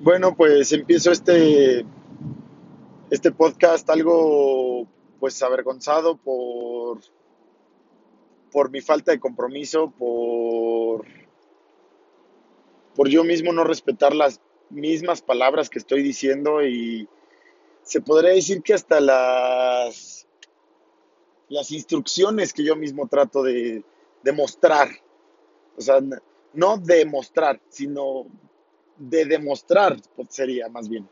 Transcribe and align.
Bueno, 0.00 0.36
pues 0.36 0.70
empiezo 0.72 1.10
este, 1.10 1.84
este 3.10 3.32
podcast 3.32 3.90
algo 3.90 4.86
pues 5.18 5.42
avergonzado 5.42 6.16
por, 6.16 7.00
por 8.52 8.70
mi 8.70 8.80
falta 8.80 9.10
de 9.10 9.18
compromiso, 9.18 9.92
por, 9.98 11.04
por 12.94 13.08
yo 13.08 13.24
mismo 13.24 13.52
no 13.52 13.64
respetar 13.64 14.14
las 14.14 14.40
mismas 14.70 15.20
palabras 15.20 15.68
que 15.68 15.80
estoy 15.80 16.04
diciendo 16.04 16.62
y 16.64 17.08
se 17.82 18.00
podría 18.00 18.34
decir 18.34 18.62
que 18.62 18.74
hasta 18.74 19.00
las, 19.00 20.28
las 21.48 21.72
instrucciones 21.72 22.52
que 22.52 22.62
yo 22.62 22.76
mismo 22.76 23.08
trato 23.08 23.42
de, 23.42 23.82
mostrar, 24.32 24.90
o 25.76 25.80
sea, 25.80 25.98
no 26.52 26.78
demostrar, 26.78 27.60
sino 27.68 28.26
de 28.98 29.24
demostrar 29.26 29.96
pues, 30.16 30.28
sería 30.30 30.68
más 30.68 30.88
bien. 30.88 31.08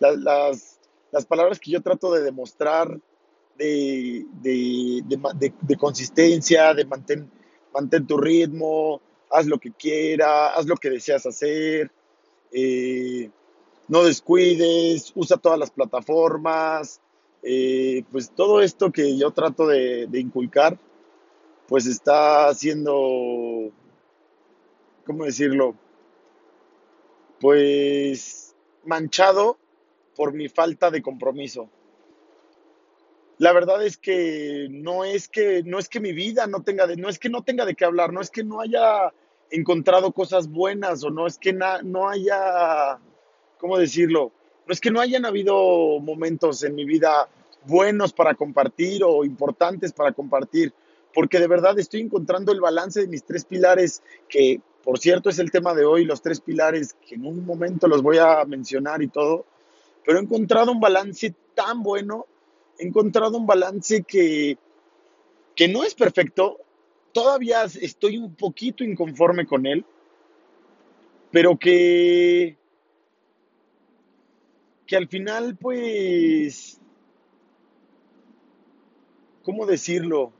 La- 0.00 0.12
las, 0.12 0.80
las 1.12 1.26
palabras 1.26 1.60
que 1.60 1.70
yo 1.70 1.82
trato 1.82 2.12
de 2.12 2.22
demostrar 2.22 2.98
de, 3.56 4.24
de, 4.42 5.02
de 5.06 5.52
de- 5.62 5.76
consistencia, 5.76 6.74
de 6.74 6.84
mantén, 6.86 7.30
tu 8.06 8.16
ritmo, 8.18 9.00
haz 9.30 9.46
lo 9.46 9.58
que 9.58 9.72
quieras, 9.72 10.52
haz 10.56 10.66
lo 10.66 10.76
que 10.76 10.90
deseas 10.90 11.26
hacer, 11.26 11.90
eh, 12.52 13.30
no 13.88 14.04
descuides, 14.04 15.12
usa 15.14 15.36
todas 15.38 15.58
las 15.58 15.70
plataformas, 15.70 17.00
eh, 17.42 18.04
pues 18.12 18.30
todo 18.30 18.62
esto 18.62 18.92
que 18.92 19.16
yo 19.18 19.30
trato 19.32 19.66
de, 19.66 20.06
de 20.08 20.20
inculcar, 20.20 20.78
pues 21.68 21.86
está 21.86 22.52
siendo, 22.54 23.72
¿cómo 25.04 25.24
decirlo? 25.24 25.74
Pues 27.40 28.54
manchado 28.84 29.58
por 30.14 30.32
mi 30.34 30.48
falta 30.48 30.90
de 30.90 31.02
compromiso. 31.02 31.70
La 33.38 33.52
verdad 33.54 33.82
es 33.84 33.96
que 33.96 34.68
no 34.70 35.04
es 35.04 35.26
que 35.28 35.62
no 35.64 35.78
es 35.78 35.88
que 35.88 35.98
mi 36.00 36.12
vida 36.12 36.46
no 36.46 36.62
tenga 36.62 36.86
de, 36.86 36.96
no 36.96 37.08
es 37.08 37.18
que 37.18 37.30
no 37.30 37.42
tenga 37.42 37.64
de 37.64 37.74
qué 37.74 37.86
hablar, 37.86 38.12
no 38.12 38.20
es 38.20 38.30
que 38.30 38.44
no 38.44 38.60
haya 38.60 39.12
encontrado 39.50 40.12
cosas 40.12 40.48
buenas 40.48 41.02
o 41.02 41.10
no 41.10 41.26
es 41.26 41.38
que 41.38 41.54
na- 41.54 41.80
no 41.82 42.08
haya, 42.10 42.98
¿cómo 43.58 43.78
decirlo? 43.78 44.30
No 44.66 44.72
es 44.74 44.80
que 44.80 44.90
no 44.90 45.00
hayan 45.00 45.24
habido 45.24 45.98
momentos 46.00 46.62
en 46.64 46.74
mi 46.74 46.84
vida 46.84 47.30
buenos 47.64 48.12
para 48.12 48.34
compartir 48.34 49.02
o 49.02 49.24
importantes 49.24 49.92
para 49.94 50.12
compartir, 50.12 50.74
porque 51.14 51.40
de 51.40 51.48
verdad 51.48 51.78
estoy 51.78 52.02
encontrando 52.02 52.52
el 52.52 52.60
balance 52.60 53.00
de 53.00 53.08
mis 53.08 53.24
tres 53.24 53.46
pilares, 53.46 54.02
que 54.28 54.60
por 54.84 54.98
cierto 54.98 55.30
es 55.30 55.38
el 55.38 55.50
tema 55.50 55.74
de 55.74 55.84
hoy, 55.84 56.04
los 56.04 56.22
tres 56.22 56.40
pilares 56.40 56.94
que 57.06 57.14
en 57.14 57.26
un 57.26 57.44
momento 57.44 57.86
los 57.86 58.02
voy 58.02 58.18
a 58.18 58.44
mencionar 58.44 59.02
y 59.02 59.08
todo, 59.08 59.46
pero 60.04 60.18
he 60.18 60.22
encontrado 60.22 60.72
un 60.72 60.80
balance 60.80 61.34
tan 61.54 61.82
bueno, 61.82 62.26
he 62.78 62.86
encontrado 62.86 63.36
un 63.36 63.46
balance 63.46 64.02
que, 64.02 64.58
que 65.54 65.68
no 65.68 65.84
es 65.84 65.94
perfecto, 65.94 66.58
todavía 67.12 67.64
estoy 67.64 68.16
un 68.16 68.34
poquito 68.34 68.84
inconforme 68.84 69.46
con 69.46 69.66
él, 69.66 69.84
pero 71.30 71.58
que, 71.58 72.56
que 74.86 74.96
al 74.96 75.08
final, 75.08 75.56
pues, 75.56 76.80
¿cómo 79.42 79.66
decirlo? 79.66 80.32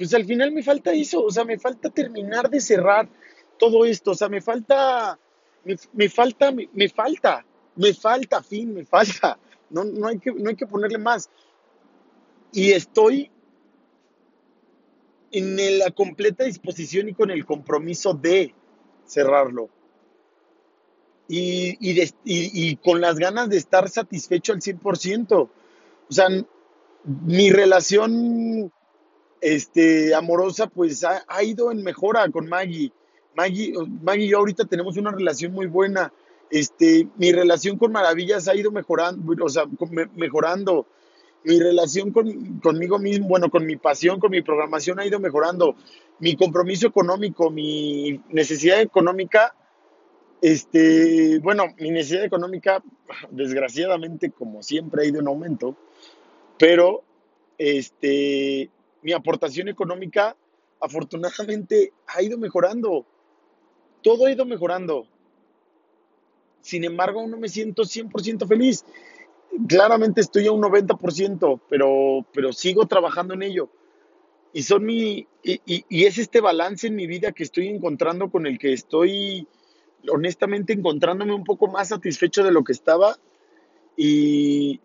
Pues 0.00 0.14
al 0.14 0.24
final 0.24 0.50
me 0.50 0.62
falta 0.62 0.94
eso, 0.94 1.22
o 1.22 1.30
sea, 1.30 1.44
me 1.44 1.58
falta 1.58 1.90
terminar 1.90 2.48
de 2.48 2.58
cerrar 2.62 3.06
todo 3.58 3.84
esto, 3.84 4.12
o 4.12 4.14
sea, 4.14 4.30
me 4.30 4.40
falta, 4.40 5.18
me, 5.92 6.08
falta, 6.08 6.50
me, 6.52 6.88
falta, 6.88 7.44
me 7.76 7.92
falta, 7.92 8.42
fin, 8.42 8.72
me 8.72 8.86
falta, 8.86 9.38
no, 9.68 9.84
no 9.84 10.06
hay 10.06 10.18
que, 10.18 10.32
no 10.32 10.48
hay 10.48 10.56
que 10.56 10.66
ponerle 10.66 10.96
más. 10.96 11.28
Y 12.50 12.70
estoy 12.72 13.30
en 15.32 15.78
la 15.78 15.90
completa 15.90 16.44
disposición 16.44 17.08
y 17.08 17.14
con 17.14 17.30
el 17.30 17.44
compromiso 17.44 18.14
de 18.14 18.54
cerrarlo. 19.06 19.68
Y- 21.28 21.76
y 22.24 22.76
con 22.76 23.00
las 23.00 23.16
ganas 23.16 23.48
de 23.48 23.56
estar 23.56 23.88
satisfecho 23.88 24.52
al 24.52 24.62
100%. 24.62 25.48
O 26.08 26.12
sea, 26.12 26.26
mi 27.04 27.50
relación 27.50 28.72
este, 29.40 30.14
amorosa 30.14 30.66
pues 30.66 31.04
ha, 31.04 31.24
ha 31.26 31.42
ido 31.42 31.70
en 31.70 31.82
mejora 31.82 32.28
con 32.30 32.48
Maggie. 32.48 32.92
Maggie. 33.34 33.72
Maggie 34.02 34.26
y 34.26 34.28
yo 34.28 34.38
ahorita 34.38 34.64
tenemos 34.64 34.96
una 34.96 35.10
relación 35.10 35.52
muy 35.52 35.66
buena. 35.66 36.12
Este, 36.50 37.06
mi 37.16 37.32
relación 37.32 37.78
con 37.78 37.92
Maravillas 37.92 38.48
ha 38.48 38.56
ido 38.56 38.70
mejorando, 38.72 39.44
o 39.44 39.48
sea, 39.48 39.64
mejorando. 40.16 40.86
Mi 41.42 41.58
relación 41.58 42.10
con, 42.10 42.60
conmigo 42.60 42.98
mismo, 42.98 43.28
bueno, 43.28 43.48
con 43.48 43.64
mi 43.64 43.76
pasión, 43.76 44.20
con 44.20 44.30
mi 44.30 44.42
programación 44.42 45.00
ha 45.00 45.06
ido 45.06 45.18
mejorando. 45.20 45.74
Mi 46.18 46.36
compromiso 46.36 46.86
económico, 46.86 47.50
mi 47.50 48.20
necesidad 48.28 48.82
económica, 48.82 49.54
este, 50.42 51.38
bueno, 51.38 51.64
mi 51.78 51.90
necesidad 51.90 52.24
económica, 52.24 52.82
desgraciadamente, 53.30 54.30
como 54.30 54.62
siempre, 54.62 55.02
ha 55.02 55.06
ido 55.06 55.20
en 55.20 55.28
aumento, 55.28 55.76
pero 56.58 57.02
este, 57.58 58.70
mi 59.02 59.12
aportación 59.12 59.68
económica, 59.68 60.36
afortunadamente, 60.80 61.92
ha 62.06 62.22
ido 62.22 62.38
mejorando. 62.38 63.06
Todo 64.02 64.26
ha 64.26 64.32
ido 64.32 64.44
mejorando. 64.46 65.06
Sin 66.60 66.84
embargo, 66.84 67.20
aún 67.20 67.30
no 67.30 67.38
me 67.38 67.48
siento 67.48 67.84
100% 67.84 68.46
feliz. 68.46 68.84
Claramente 69.68 70.20
estoy 70.20 70.46
a 70.46 70.52
un 70.52 70.60
90%, 70.60 71.60
pero, 71.68 72.26
pero 72.32 72.52
sigo 72.52 72.86
trabajando 72.86 73.34
en 73.34 73.42
ello. 73.42 73.70
Y 74.52 74.62
son 74.64 74.84
mi, 74.86 75.26
y, 75.44 75.60
y- 75.66 75.84
y 75.88 76.04
es 76.06 76.18
este 76.18 76.40
balance 76.40 76.88
en 76.88 76.96
mi 76.96 77.06
vida 77.06 77.32
que 77.32 77.44
estoy 77.44 77.68
encontrando 77.68 78.30
con 78.30 78.46
el 78.46 78.58
que 78.58 78.72
estoy 78.74 79.48
honestamente 80.10 80.72
encontrándome 80.74 81.34
un 81.34 81.44
poco 81.44 81.68
más 81.68 81.88
satisfecho 81.88 82.44
de 82.44 82.52
lo 82.52 82.64
que 82.64 82.72
estaba 82.72 83.16
y, 83.96 84.80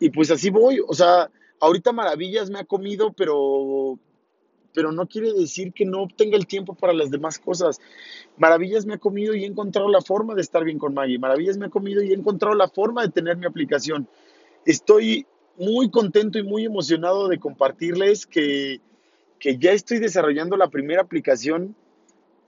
y 0.00 0.10
pues 0.10 0.30
así 0.30 0.50
voy. 0.50 0.80
O 0.86 0.94
sea, 0.94 1.30
ahorita 1.62 1.92
Maravillas 1.92 2.50
me 2.50 2.58
ha 2.58 2.64
comido, 2.64 3.12
pero, 3.12 3.96
pero 4.74 4.90
no 4.90 5.06
quiere 5.06 5.32
decir 5.32 5.72
que 5.72 5.86
no 5.86 6.08
tenga 6.14 6.36
el 6.36 6.48
tiempo 6.48 6.74
para 6.74 6.92
las 6.92 7.10
demás 7.10 7.38
cosas. 7.38 7.80
Maravillas 8.36 8.84
me 8.84 8.94
ha 8.94 8.98
comido 8.98 9.34
y 9.34 9.44
he 9.44 9.46
encontrado 9.46 9.88
la 9.88 10.02
forma 10.02 10.34
de 10.34 10.42
estar 10.42 10.64
bien 10.64 10.78
con 10.78 10.92
Maggie. 10.92 11.20
Maravillas 11.20 11.56
me 11.56 11.66
ha 11.66 11.70
comido 11.70 12.02
y 12.02 12.10
he 12.10 12.14
encontrado 12.14 12.56
la 12.56 12.68
forma 12.68 13.02
de 13.02 13.10
tener 13.10 13.36
mi 13.36 13.46
aplicación. 13.46 14.08
Estoy 14.66 15.24
muy 15.56 15.88
contento 15.88 16.36
y 16.38 16.42
muy 16.42 16.64
emocionado 16.64 17.28
de 17.28 17.38
compartirles 17.38 18.26
que, 18.26 18.80
que 19.38 19.56
ya 19.56 19.70
estoy 19.70 20.00
desarrollando 20.00 20.56
la 20.56 20.68
primera 20.68 21.02
aplicación 21.02 21.76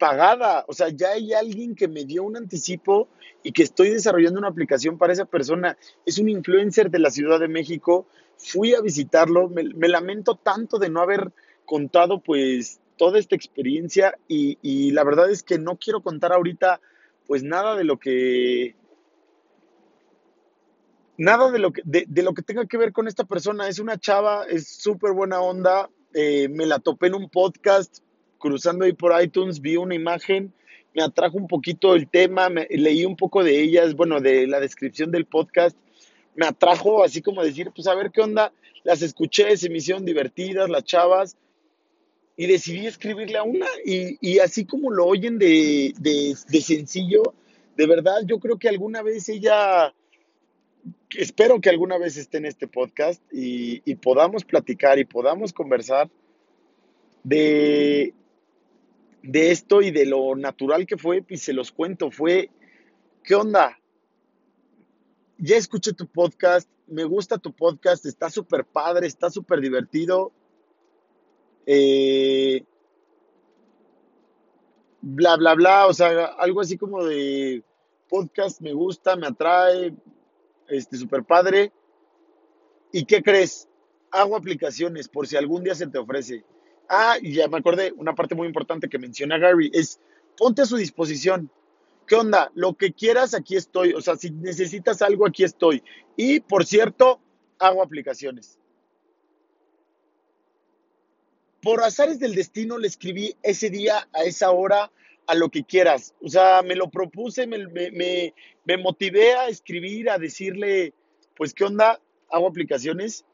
pagada. 0.01 0.65
O 0.67 0.73
sea, 0.73 0.89
ya 0.89 1.11
hay 1.11 1.33
alguien 1.35 1.77
que 1.77 1.87
me 1.87 2.05
dio 2.05 2.25
un 2.25 2.37
anticipo 2.37 3.07
y 3.45 3.53
que 3.53 3.63
estoy 3.63 3.91
desarrollando 3.91 4.41
una 4.41 4.49
aplicación 4.49 4.99
para 4.99 5.13
esa 5.13 5.25
persona. 5.25 5.79
Es 6.05 6.19
un 6.19 6.29
influencer 6.29 6.91
de 6.91 6.99
la 6.99 7.13
Ciudad 7.13 7.39
de 7.39 7.47
México. 7.47 8.07
Fui 8.37 8.75
a 8.75 8.81
visitarlo. 8.81 9.49
Me, 9.49 9.65
me 9.65 9.89
lamento 9.89 10.37
tanto 10.37 10.79
de 10.79 10.91
no 10.91 11.01
haber 11.01 11.33
contado 11.65 12.21
pues 12.21 12.81
toda 12.97 13.19
esta 13.19 13.35
experiencia 13.35 14.17
y, 14.29 14.91
la 14.93 15.05
verdad 15.05 15.31
es 15.31 15.43
que 15.43 15.59
no 15.59 15.77
quiero 15.77 16.03
contar 16.03 16.33
ahorita 16.33 16.81
pues 17.27 17.43
nada 17.43 17.75
de 17.75 17.85
lo 17.85 17.99
que 17.99 18.77
nada 21.17 21.51
de 21.51 21.59
lo 21.59 21.73
que 21.73 21.83
de 21.85 22.23
lo 22.23 22.35
que 22.35 22.43
tenga 22.43 22.67
que 22.67 22.77
ver 22.77 22.93
con 22.93 23.09
esta 23.09 23.25
persona. 23.25 23.69
Es 23.69 23.79
una 23.79 23.99
chava, 23.99 24.45
es 24.45 24.69
súper 24.69 25.13
buena 25.13 25.41
onda. 25.41 25.89
Eh, 26.13 26.49
me 26.49 26.67
la 26.67 26.79
topé 26.79 27.09
en 27.09 27.15
un 27.15 27.29
podcast 27.29 27.99
cruzando 28.39 28.85
ahí 28.85 28.93
por 28.93 29.21
iTunes, 29.23 29.61
vi 29.61 29.77
una 29.77 29.95
imagen, 29.95 30.53
me 30.95 31.03
atrajo 31.03 31.39
un 31.39 31.49
poquito 31.49 31.95
el 31.95 32.09
tema, 32.09 32.51
me, 32.51 32.67
leí 32.71 33.07
un 33.07 33.17
poco 33.17 33.43
de 33.43 33.59
ellas, 33.61 33.95
bueno, 33.95 34.21
de 34.21 34.47
la 34.47 34.61
descripción 34.61 35.11
del 35.11 35.25
podcast, 35.25 35.77
me 36.35 36.47
atrajo 36.47 37.05
así 37.05 37.23
como 37.23 37.43
decir, 37.43 37.71
pues 37.75 37.87
a 37.87 37.95
ver 37.95 38.11
qué 38.11 38.21
onda, 38.21 38.53
las 38.83 39.03
escuché, 39.03 39.57
se 39.57 39.71
me 39.71 39.79
hicieron 39.79 40.05
divertidas 40.05 40.69
las 40.69 40.85
chavas. 40.85 41.37
Y 42.37 42.47
decidí 42.47 42.87
escribirle 42.87 43.39
a 43.39 43.45
una. 43.45 43.67
Y, 43.85 44.19
y 44.21 44.41
así 44.41 44.65
como 44.65 44.91
lo 44.91 45.07
oyen 45.07 45.39
de, 45.39 45.95
de, 46.01 46.35
de 46.49 46.61
sencillo, 46.61 47.23
de 47.77 47.87
verdad 47.87 48.23
yo 48.27 48.41
creo 48.41 48.59
que 48.59 48.69
alguna 48.69 49.03
vez 49.03 49.29
ella, 49.29 49.95
espero 51.17 51.61
que 51.61 51.71
alguna 51.71 51.97
vez 51.97 52.17
esté 52.17 52.39
en 52.39 52.47
este 52.47 52.67
podcast 52.67 53.23
y, 53.33 53.83
y 53.85 53.95
podamos 53.95 54.45
platicar 54.45 54.99
y 54.99 55.05
podamos 55.05 55.53
conversar 55.53 56.11
de, 57.23 58.15
de 59.23 59.51
esto 59.51 59.81
y 59.81 59.91
de 59.91 60.07
lo 60.07 60.37
natural 60.37 60.87
que 60.87 60.97
fue, 60.97 61.25
y 61.29 61.39
se 61.39 61.53
los 61.53 61.73
cuento, 61.73 62.11
fue, 62.11 62.51
¿qué 63.23 63.35
onda? 63.35 63.79
Ya 65.39 65.57
escuché 65.57 65.93
tu 65.93 66.07
podcast, 66.07 66.69
me 66.87 67.05
gusta 67.05 67.39
tu 67.39 67.53
podcast, 67.53 68.07
está 68.07 68.31
súper 68.31 68.65
padre, 68.65 69.07
está 69.07 69.31
súper 69.31 69.61
divertido. 69.61 70.33
Eh, 71.67 72.65
bla, 75.01 75.37
bla, 75.37 75.55
bla, 75.55 75.87
o 75.87 75.93
sea, 75.93 76.27
algo 76.39 76.61
así 76.61 76.77
como 76.79 77.05
de 77.05 77.63
podcast 78.09 78.61
me 78.61 78.73
gusta, 78.73 79.17
me 79.17 79.27
atrae, 79.27 79.95
este, 80.69 80.97
super 80.97 81.25
padre. 81.25 81.73
¿Y 82.93 83.05
qué 83.05 83.23
crees? 83.23 83.69
Hago 84.11 84.37
aplicaciones 84.37 85.09
por 85.09 85.27
si 85.27 85.37
algún 85.37 85.65
día 85.65 85.75
se 85.75 85.89
te 85.89 85.99
ofrece. 85.99 86.45
Ah, 86.89 87.17
y 87.21 87.35
ya 87.35 87.49
me 87.49 87.59
acordé, 87.59 87.93
una 87.97 88.15
parte 88.15 88.35
muy 88.35 88.47
importante 88.47 88.89
que 88.89 88.99
menciona 88.99 89.39
Gary 89.39 89.71
es 89.75 90.01
ponte 90.37 90.63
a 90.63 90.67
su 90.67 90.77
disposición. 90.77 91.51
¿Qué 92.07 92.15
onda? 92.17 92.51
Lo 92.55 92.75
que 92.75 92.93
quieras, 92.93 93.35
aquí 93.35 93.57
estoy. 93.57 93.95
O 93.95 94.01
sea, 94.01 94.17
si 94.17 94.31
necesitas 94.31 95.01
algo, 95.03 95.27
aquí 95.27 95.45
estoy. 95.45 95.83
Y, 96.17 96.41
por 96.41 96.67
cierto, 96.67 97.21
hago 97.59 97.83
aplicaciones. 97.83 98.59
Por 101.63 101.83
azares 101.83 102.19
del 102.19 102.35
destino 102.35 102.77
le 102.77 102.89
escribí 102.89 103.37
ese 103.43 103.71
día, 103.71 104.07
a 104.13 104.25
esa 104.25 104.51
hora, 104.51 104.93
a 105.27 105.35
lo 105.35 105.49
que 105.49 105.65
quieras. 105.65 106.15
O 106.21 106.29
sea, 106.29 106.63
me 106.63 106.77
lo 106.77 106.91
propuse, 106.91 107.47
me, 107.47 107.67
me, 107.67 108.35
me 108.65 108.77
motivé 108.77 109.35
a 109.35 109.49
escribir, 109.49 110.11
a 110.11 110.19
decirle, 110.19 110.93
pues, 111.37 111.55
¿qué 111.55 111.65
onda? 111.65 112.01
Hago 112.31 112.49
aplicaciones. 112.49 113.25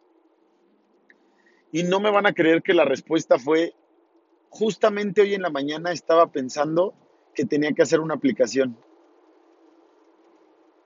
Y 1.73 1.83
no 1.83 1.99
me 1.99 2.11
van 2.11 2.27
a 2.27 2.35
creer 2.35 2.63
que 2.63 2.75
la 2.75 2.85
respuesta 2.85 3.39
fue, 3.39 3.75
justamente 4.49 5.23
hoy 5.23 5.35
en 5.35 5.43
la 5.43 5.51
mañana 5.51 5.93
estaba 5.93 6.31
pensando 6.31 6.95
que 7.35 7.45
tenía 7.45 7.73
que 7.73 7.83
hacer 7.83 8.01
una 8.01 8.15
aplicación. 8.15 8.77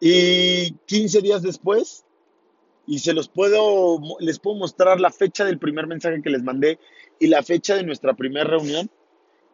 Y 0.01 0.73
15 0.87 1.21
días 1.23 1.43
después, 1.43 2.05
y 2.87 2.99
se 2.99 3.15
los 3.15 3.29
puedo, 3.29 3.99
les 4.21 4.39
puedo 4.39 4.57
mostrar 4.57 5.01
la 5.01 5.11
fecha 5.11 5.45
del 5.45 5.59
primer 5.59 5.87
mensaje 5.87 6.21
que 6.23 6.31
les 6.31 6.43
mandé 6.43 6.79
y 7.19 7.29
la 7.29 7.43
fecha 7.43 7.77
de 7.77 7.85
nuestra 7.85 8.15
primera 8.15 8.45
reunión, 8.45 8.91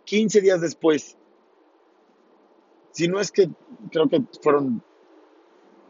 15 0.04 0.40
días 0.40 0.60
después. 0.60 1.16
Si 2.92 3.06
no 3.06 3.20
es 3.20 3.31
que 3.31 3.48
creo 3.92 4.08
que 4.08 4.22
fueron 4.42 4.82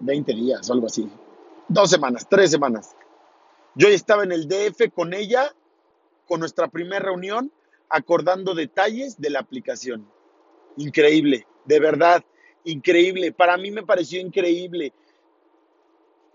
20 0.00 0.34
días 0.34 0.68
o 0.68 0.72
algo 0.72 0.86
así. 0.86 1.10
Dos 1.68 1.90
semanas, 1.90 2.26
tres 2.28 2.50
semanas. 2.50 2.94
Yo 3.74 3.88
estaba 3.88 4.24
en 4.24 4.32
el 4.32 4.48
DF 4.48 4.92
con 4.92 5.14
ella, 5.14 5.54
con 6.26 6.40
nuestra 6.40 6.68
primera 6.68 6.98
reunión, 6.98 7.52
acordando 7.88 8.54
detalles 8.54 9.20
de 9.20 9.30
la 9.30 9.40
aplicación. 9.40 10.06
Increíble, 10.76 11.46
de 11.64 11.80
verdad, 11.80 12.24
increíble. 12.64 13.32
Para 13.32 13.56
mí 13.56 13.70
me 13.70 13.82
pareció 13.82 14.20
increíble. 14.20 14.92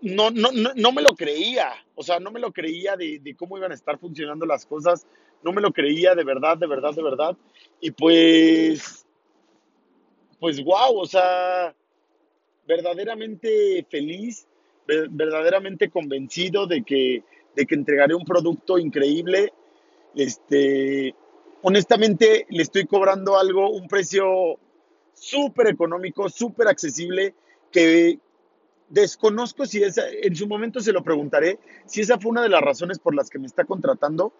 No, 0.00 0.30
no, 0.30 0.50
no, 0.52 0.70
no 0.74 0.92
me 0.92 1.02
lo 1.02 1.14
creía, 1.14 1.72
o 1.94 2.02
sea, 2.02 2.20
no 2.20 2.30
me 2.30 2.38
lo 2.38 2.52
creía 2.52 2.96
de, 2.96 3.18
de 3.18 3.34
cómo 3.34 3.56
iban 3.56 3.72
a 3.72 3.74
estar 3.74 3.98
funcionando 3.98 4.44
las 4.44 4.66
cosas, 4.66 5.06
no 5.42 5.52
me 5.52 5.62
lo 5.62 5.72
creía 5.72 6.14
de 6.14 6.22
verdad, 6.22 6.58
de 6.58 6.66
verdad, 6.66 6.92
de 6.94 7.02
verdad. 7.02 7.36
Y 7.80 7.90
pues, 7.92 9.06
pues 10.38 10.62
wow, 10.62 10.98
o 10.98 11.06
sea, 11.06 11.74
verdaderamente 12.66 13.86
feliz, 13.90 14.46
verdaderamente 14.86 15.90
convencido 15.90 16.66
de 16.66 16.82
que, 16.82 17.22
de 17.54 17.66
que 17.66 17.74
entregaré 17.74 18.14
un 18.14 18.24
producto 18.24 18.78
increíble. 18.78 19.52
Este, 20.14 21.14
honestamente 21.62 22.46
le 22.48 22.62
estoy 22.62 22.86
cobrando 22.86 23.38
algo, 23.38 23.70
un 23.70 23.88
precio 23.88 24.58
súper 25.14 25.68
económico, 25.68 26.28
súper 26.28 26.68
accesible, 26.68 27.34
que 27.72 28.18
desconozco 28.88 29.66
si 29.66 29.82
esa, 29.82 30.02
en 30.08 30.34
su 30.36 30.46
momento 30.46 30.80
se 30.80 30.92
lo 30.92 31.02
preguntaré, 31.02 31.58
si 31.86 32.00
esa 32.00 32.18
fue 32.18 32.30
una 32.30 32.42
de 32.42 32.48
las 32.48 32.62
razones 32.62 32.98
por 32.98 33.14
las 33.14 33.30
que 33.30 33.38
me 33.38 33.46
está 33.46 33.64
contratando. 33.64 34.32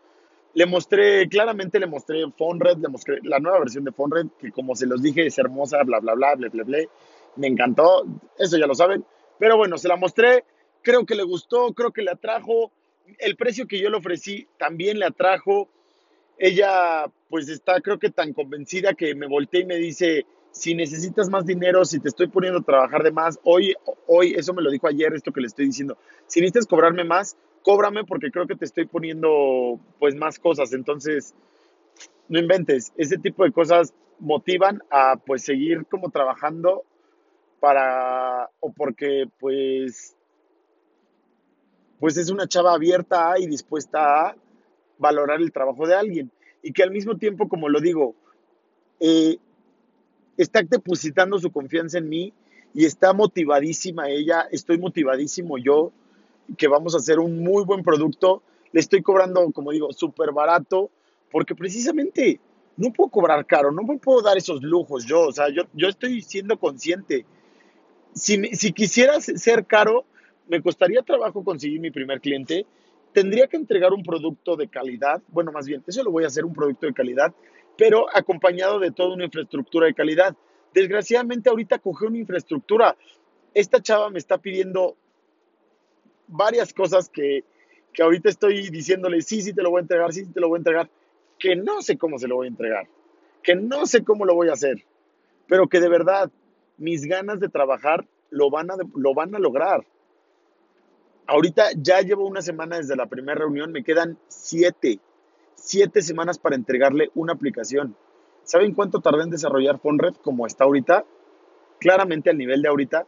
Le 0.54 0.64
mostré, 0.64 1.28
claramente 1.28 1.78
le 1.78 1.86
mostré 1.86 2.24
Fonred, 2.36 2.78
le 2.78 2.88
mostré 2.88 3.18
la 3.22 3.38
nueva 3.38 3.58
versión 3.58 3.84
de 3.84 3.92
Fonred, 3.92 4.26
que 4.38 4.52
como 4.52 4.74
se 4.74 4.86
los 4.86 5.02
dije 5.02 5.26
es 5.26 5.38
hermosa, 5.38 5.82
bla, 5.82 6.00
bla, 6.00 6.14
bla, 6.14 6.34
bla, 6.34 6.48
bla, 6.48 6.64
bla. 6.64 6.78
Me 7.36 7.46
encantó, 7.46 8.06
eso 8.38 8.56
ya 8.56 8.66
lo 8.66 8.74
saben. 8.74 9.04
Pero 9.38 9.58
bueno, 9.58 9.76
se 9.76 9.88
la 9.88 9.96
mostré, 9.96 10.44
creo 10.80 11.04
que 11.04 11.14
le 11.14 11.24
gustó, 11.24 11.74
creo 11.74 11.92
que 11.92 12.02
le 12.02 12.12
atrajo. 12.12 12.72
El 13.18 13.36
precio 13.36 13.66
que 13.66 13.78
yo 13.78 13.90
le 13.90 13.98
ofrecí 13.98 14.48
también 14.58 14.98
le 14.98 15.04
atrajo 15.04 15.68
ella 16.38 17.06
pues 17.28 17.48
está 17.48 17.80
creo 17.80 17.98
que 17.98 18.10
tan 18.10 18.32
convencida 18.32 18.94
que 18.94 19.14
me 19.14 19.26
volteé 19.26 19.60
y 19.60 19.66
me 19.66 19.76
dice, 19.76 20.26
si 20.50 20.74
necesitas 20.74 21.28
más 21.28 21.44
dinero, 21.44 21.84
si 21.84 22.00
te 22.00 22.08
estoy 22.08 22.28
poniendo 22.28 22.60
a 22.60 22.64
trabajar 22.64 23.02
de 23.02 23.10
más, 23.10 23.38
hoy, 23.44 23.74
hoy, 24.06 24.34
eso 24.34 24.54
me 24.54 24.62
lo 24.62 24.70
dijo 24.70 24.88
ayer, 24.88 25.12
esto 25.14 25.32
que 25.32 25.40
le 25.40 25.48
estoy 25.48 25.66
diciendo, 25.66 25.98
si 26.26 26.40
necesitas 26.40 26.66
cobrarme 26.66 27.04
más, 27.04 27.36
cóbrame 27.62 28.04
porque 28.04 28.30
creo 28.30 28.46
que 28.46 28.56
te 28.56 28.64
estoy 28.64 28.86
poniendo 28.86 29.78
pues 29.98 30.14
más 30.14 30.38
cosas, 30.38 30.72
entonces 30.72 31.34
no 32.28 32.38
inventes, 32.38 32.92
ese 32.96 33.18
tipo 33.18 33.44
de 33.44 33.52
cosas 33.52 33.92
motivan 34.18 34.82
a 34.90 35.16
pues 35.16 35.44
seguir 35.44 35.84
como 35.86 36.10
trabajando 36.10 36.84
para, 37.60 38.50
o 38.60 38.72
porque 38.72 39.28
pues, 39.38 40.16
pues 42.00 42.16
es 42.16 42.30
una 42.30 42.46
chava 42.46 42.74
abierta 42.74 43.34
y 43.38 43.46
dispuesta 43.46 44.28
a 44.28 44.36
valorar 44.98 45.40
el 45.40 45.52
trabajo 45.52 45.86
de 45.86 45.94
alguien. 45.94 46.30
Y 46.62 46.72
que 46.72 46.82
al 46.82 46.90
mismo 46.90 47.16
tiempo, 47.16 47.48
como 47.48 47.68
lo 47.68 47.80
digo, 47.80 48.14
eh, 49.00 49.36
está 50.36 50.62
depositando 50.62 51.38
su 51.38 51.50
confianza 51.50 51.98
en 51.98 52.08
mí 52.08 52.32
y 52.74 52.84
está 52.84 53.12
motivadísima 53.12 54.08
ella, 54.10 54.46
estoy 54.50 54.78
motivadísimo 54.78 55.58
yo, 55.58 55.92
que 56.56 56.68
vamos 56.68 56.94
a 56.94 56.98
hacer 56.98 57.18
un 57.18 57.42
muy 57.42 57.64
buen 57.64 57.82
producto, 57.82 58.42
le 58.72 58.80
estoy 58.80 59.02
cobrando, 59.02 59.50
como 59.52 59.72
digo, 59.72 59.92
súper 59.92 60.32
barato, 60.32 60.90
porque 61.30 61.54
precisamente 61.54 62.40
no 62.76 62.92
puedo 62.92 63.10
cobrar 63.10 63.46
caro, 63.46 63.72
no 63.72 63.82
me 63.82 63.98
puedo 63.98 64.22
dar 64.22 64.36
esos 64.36 64.62
lujos 64.62 65.06
yo, 65.06 65.22
o 65.22 65.32
sea, 65.32 65.48
yo, 65.48 65.62
yo 65.72 65.88
estoy 65.88 66.20
siendo 66.20 66.58
consciente. 66.58 67.24
Si, 68.14 68.36
si 68.54 68.72
quisiera 68.72 69.20
ser 69.20 69.66
caro, 69.66 70.04
me 70.48 70.62
costaría 70.62 71.02
trabajo 71.02 71.44
conseguir 71.44 71.80
mi 71.80 71.90
primer 71.90 72.20
cliente, 72.20 72.66
tendría 73.16 73.46
que 73.46 73.56
entregar 73.56 73.94
un 73.94 74.02
producto 74.02 74.56
de 74.56 74.68
calidad, 74.68 75.22
bueno, 75.28 75.50
más 75.50 75.66
bien, 75.66 75.82
eso 75.86 76.04
lo 76.04 76.10
voy 76.10 76.24
a 76.24 76.26
hacer 76.26 76.44
un 76.44 76.52
producto 76.52 76.84
de 76.84 76.92
calidad, 76.92 77.34
pero 77.78 78.14
acompañado 78.14 78.78
de 78.78 78.90
toda 78.90 79.14
una 79.14 79.24
infraestructura 79.24 79.86
de 79.86 79.94
calidad. 79.94 80.36
Desgraciadamente 80.74 81.48
ahorita 81.48 81.78
coge 81.78 82.08
una 82.08 82.18
infraestructura. 82.18 82.94
Esta 83.54 83.80
chava 83.80 84.10
me 84.10 84.18
está 84.18 84.36
pidiendo 84.36 84.98
varias 86.26 86.74
cosas 86.74 87.08
que, 87.08 87.42
que 87.90 88.02
ahorita 88.02 88.28
estoy 88.28 88.68
diciéndole, 88.68 89.22
sí, 89.22 89.40
sí 89.40 89.54
te 89.54 89.62
lo 89.62 89.70
voy 89.70 89.78
a 89.78 89.82
entregar, 89.84 90.12
sí, 90.12 90.26
sí 90.26 90.32
te 90.34 90.40
lo 90.40 90.50
voy 90.50 90.58
a 90.58 90.60
entregar, 90.60 90.90
que 91.38 91.56
no 91.56 91.80
sé 91.80 91.96
cómo 91.96 92.18
se 92.18 92.28
lo 92.28 92.36
voy 92.36 92.48
a 92.48 92.50
entregar, 92.50 92.86
que 93.42 93.54
no 93.54 93.86
sé 93.86 94.04
cómo 94.04 94.26
lo 94.26 94.34
voy 94.34 94.50
a 94.50 94.52
hacer, 94.52 94.84
pero 95.48 95.68
que 95.68 95.80
de 95.80 95.88
verdad 95.88 96.30
mis 96.76 97.06
ganas 97.06 97.40
de 97.40 97.48
trabajar 97.48 98.06
lo 98.28 98.50
van 98.50 98.70
a, 98.70 98.76
lo 98.94 99.14
van 99.14 99.34
a 99.34 99.38
lograr. 99.38 99.86
Ahorita 101.26 101.70
ya 101.76 102.00
llevo 102.02 102.26
una 102.26 102.40
semana 102.40 102.76
desde 102.76 102.96
la 102.96 103.06
primera 103.06 103.38
reunión, 103.38 103.72
me 103.72 103.82
quedan 103.82 104.18
siete, 104.28 105.00
siete 105.54 106.02
semanas 106.02 106.38
para 106.38 106.54
entregarle 106.56 107.10
una 107.14 107.32
aplicación. 107.32 107.96
¿Saben 108.44 108.74
cuánto 108.74 109.00
tardé 109.00 109.24
en 109.24 109.30
desarrollar 109.30 109.80
Fonred 109.80 110.14
como 110.22 110.46
está 110.46 110.64
ahorita? 110.64 111.04
Claramente 111.80 112.30
al 112.30 112.38
nivel 112.38 112.62
de 112.62 112.68
ahorita, 112.68 113.06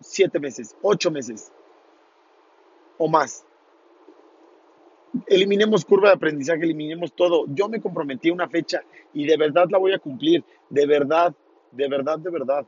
siete 0.00 0.38
meses, 0.38 0.76
ocho 0.82 1.10
meses 1.10 1.50
o 2.98 3.08
más. 3.08 3.46
Eliminemos 5.26 5.84
curva 5.84 6.10
de 6.10 6.16
aprendizaje, 6.16 6.62
eliminemos 6.64 7.14
todo. 7.14 7.46
Yo 7.48 7.70
me 7.70 7.80
comprometí 7.80 8.28
a 8.28 8.34
una 8.34 8.48
fecha 8.48 8.82
y 9.14 9.26
de 9.26 9.36
verdad 9.38 9.66
la 9.70 9.78
voy 9.78 9.94
a 9.94 9.98
cumplir. 9.98 10.44
De 10.68 10.86
verdad, 10.86 11.34
de 11.72 11.88
verdad, 11.88 12.18
de 12.18 12.30
verdad. 12.30 12.66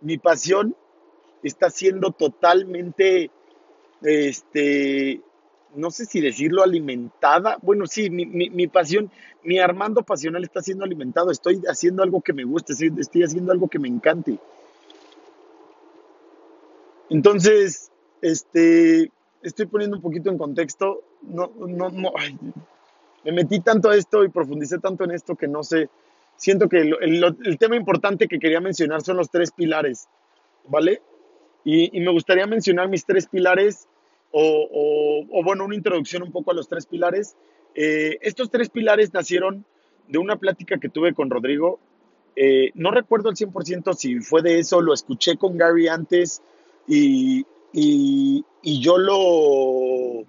Mi 0.00 0.18
pasión 0.18 0.76
está 1.44 1.70
siendo 1.70 2.10
totalmente, 2.10 3.30
este, 4.02 5.20
no 5.74 5.90
sé 5.90 6.06
si 6.06 6.20
decirlo, 6.20 6.62
alimentada. 6.62 7.58
Bueno, 7.62 7.86
sí, 7.86 8.10
mi, 8.10 8.66
pasión, 8.66 9.10
mi 9.42 9.58
Armando 9.58 10.02
pasional 10.02 10.42
está 10.42 10.62
siendo 10.62 10.84
alimentado. 10.84 11.30
Estoy 11.30 11.62
haciendo 11.68 12.02
algo 12.02 12.22
que 12.22 12.32
me 12.32 12.44
guste, 12.44 12.72
estoy, 12.72 13.22
haciendo 13.22 13.52
algo 13.52 13.68
que 13.68 13.78
me 13.78 13.88
encante. 13.88 14.38
Entonces, 17.10 17.92
este, 18.22 19.12
estoy 19.42 19.66
poniendo 19.66 19.96
un 19.96 20.02
poquito 20.02 20.30
en 20.30 20.38
contexto. 20.38 21.02
No, 21.22 21.52
no, 21.58 21.90
no, 21.90 22.12
me 23.24 23.32
metí 23.32 23.60
tanto 23.60 23.90
a 23.90 23.96
esto 23.96 24.24
y 24.24 24.30
profundicé 24.30 24.78
tanto 24.78 25.04
en 25.04 25.10
esto 25.10 25.36
que 25.36 25.48
no 25.48 25.62
sé. 25.62 25.90
Siento 26.36 26.68
que 26.68 26.80
el 26.80 27.58
tema 27.58 27.76
importante 27.76 28.26
que 28.26 28.38
quería 28.38 28.60
mencionar 28.60 29.02
son 29.02 29.18
los 29.18 29.30
tres 29.30 29.52
pilares, 29.52 30.08
¿vale? 30.66 31.00
Y, 31.64 31.98
me 32.00 32.10
gustaría 32.10 32.46
mencionar 32.46 32.88
mis 32.88 33.06
tres 33.06 33.26
pilares, 33.26 33.88
o, 34.30 35.24
bueno, 35.44 35.64
una 35.64 35.74
introducción 35.74 36.22
un 36.22 36.32
poco 36.32 36.50
a 36.50 36.54
los 36.54 36.68
tres 36.68 36.86
pilares. 36.86 37.36
Eh, 37.74 38.18
estos 38.20 38.50
tres 38.50 38.68
pilares 38.68 39.12
nacieron 39.12 39.64
de 40.08 40.18
una 40.18 40.36
plática 40.36 40.78
que 40.78 40.88
tuve 40.88 41.14
con 41.14 41.30
Rodrigo. 41.30 41.78
Eh, 42.36 42.70
no 42.74 42.90
recuerdo 42.90 43.28
al 43.28 43.36
100% 43.36 43.94
si 43.94 44.20
fue 44.20 44.42
de 44.42 44.58
eso, 44.58 44.80
lo 44.80 44.92
escuché 44.92 45.36
con 45.36 45.56
Gary 45.56 45.86
antes 45.86 46.42
y, 46.88 47.46
y, 47.72 48.44
y, 48.60 48.80
yo 48.80 48.98
lo 48.98 50.26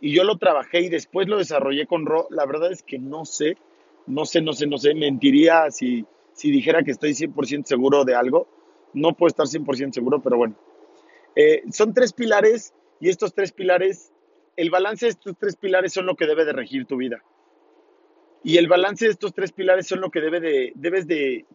y 0.00 0.14
yo 0.14 0.24
lo 0.24 0.36
trabajé 0.36 0.82
y 0.82 0.88
después 0.88 1.28
lo 1.28 1.38
desarrollé 1.38 1.86
con 1.86 2.06
Ro. 2.06 2.26
La 2.30 2.46
verdad 2.46 2.72
es 2.72 2.82
que 2.82 2.98
no 2.98 3.24
sé, 3.24 3.56
no 4.06 4.24
sé, 4.24 4.42
no 4.42 4.52
sé, 4.52 4.66
no 4.66 4.78
sé, 4.78 4.94
mentiría 4.94 5.70
si, 5.70 6.04
si 6.32 6.50
dijera 6.50 6.82
que 6.82 6.90
estoy 6.90 7.12
100% 7.12 7.64
seguro 7.64 8.04
de 8.04 8.14
algo. 8.14 8.46
No 8.92 9.14
puedo 9.14 9.28
estar 9.28 9.46
100% 9.46 9.92
seguro, 9.92 10.20
pero 10.20 10.36
bueno. 10.36 10.56
Eh, 11.36 11.62
son 11.72 11.94
tres 11.94 12.12
pilares 12.12 12.74
y 13.00 13.08
estos 13.08 13.34
tres 13.34 13.52
pilares, 13.52 14.12
el 14.56 14.70
balance 14.70 15.06
de 15.06 15.10
estos 15.10 15.36
tres 15.38 15.56
pilares 15.56 15.92
son 15.92 16.06
lo 16.06 16.16
que 16.16 16.26
debe 16.26 16.44
de 16.44 16.52
regir 16.52 16.86
tu 16.86 16.96
vida. 16.96 17.22
Y 18.42 18.56
el 18.58 18.68
balance 18.68 19.04
de 19.04 19.12
estos 19.12 19.34
tres 19.34 19.52
pilares 19.52 19.86
son 19.86 20.00
lo 20.00 20.10
que 20.10 20.20
debe 20.20 20.40
de, 20.40 20.72
debes 20.74 21.06
de 21.06 21.46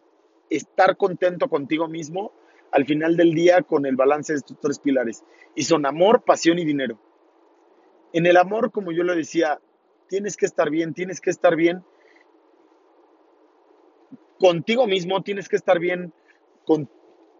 estar 0.50 0.96
contento 0.96 1.48
contigo 1.48 1.88
mismo 1.88 2.32
al 2.72 2.84
final 2.84 3.16
del 3.16 3.34
día 3.34 3.62
con 3.62 3.86
el 3.86 3.96
balance 3.96 4.32
de 4.32 4.38
estos 4.38 4.58
tres 4.60 4.78
pilares. 4.78 5.24
Y 5.54 5.64
son 5.64 5.86
amor, 5.86 6.22
pasión 6.24 6.58
y 6.58 6.64
dinero. 6.64 6.98
En 8.12 8.26
el 8.26 8.36
amor, 8.36 8.70
como 8.70 8.92
yo 8.92 9.02
lo 9.02 9.14
decía, 9.14 9.60
tienes 10.08 10.36
que 10.36 10.46
estar 10.46 10.70
bien, 10.70 10.94
tienes 10.94 11.20
que 11.20 11.30
estar 11.30 11.56
bien 11.56 11.84
contigo 14.38 14.86
mismo, 14.86 15.22
tienes 15.22 15.48
que 15.48 15.56
estar 15.56 15.78
bien 15.78 16.12
con 16.64 16.90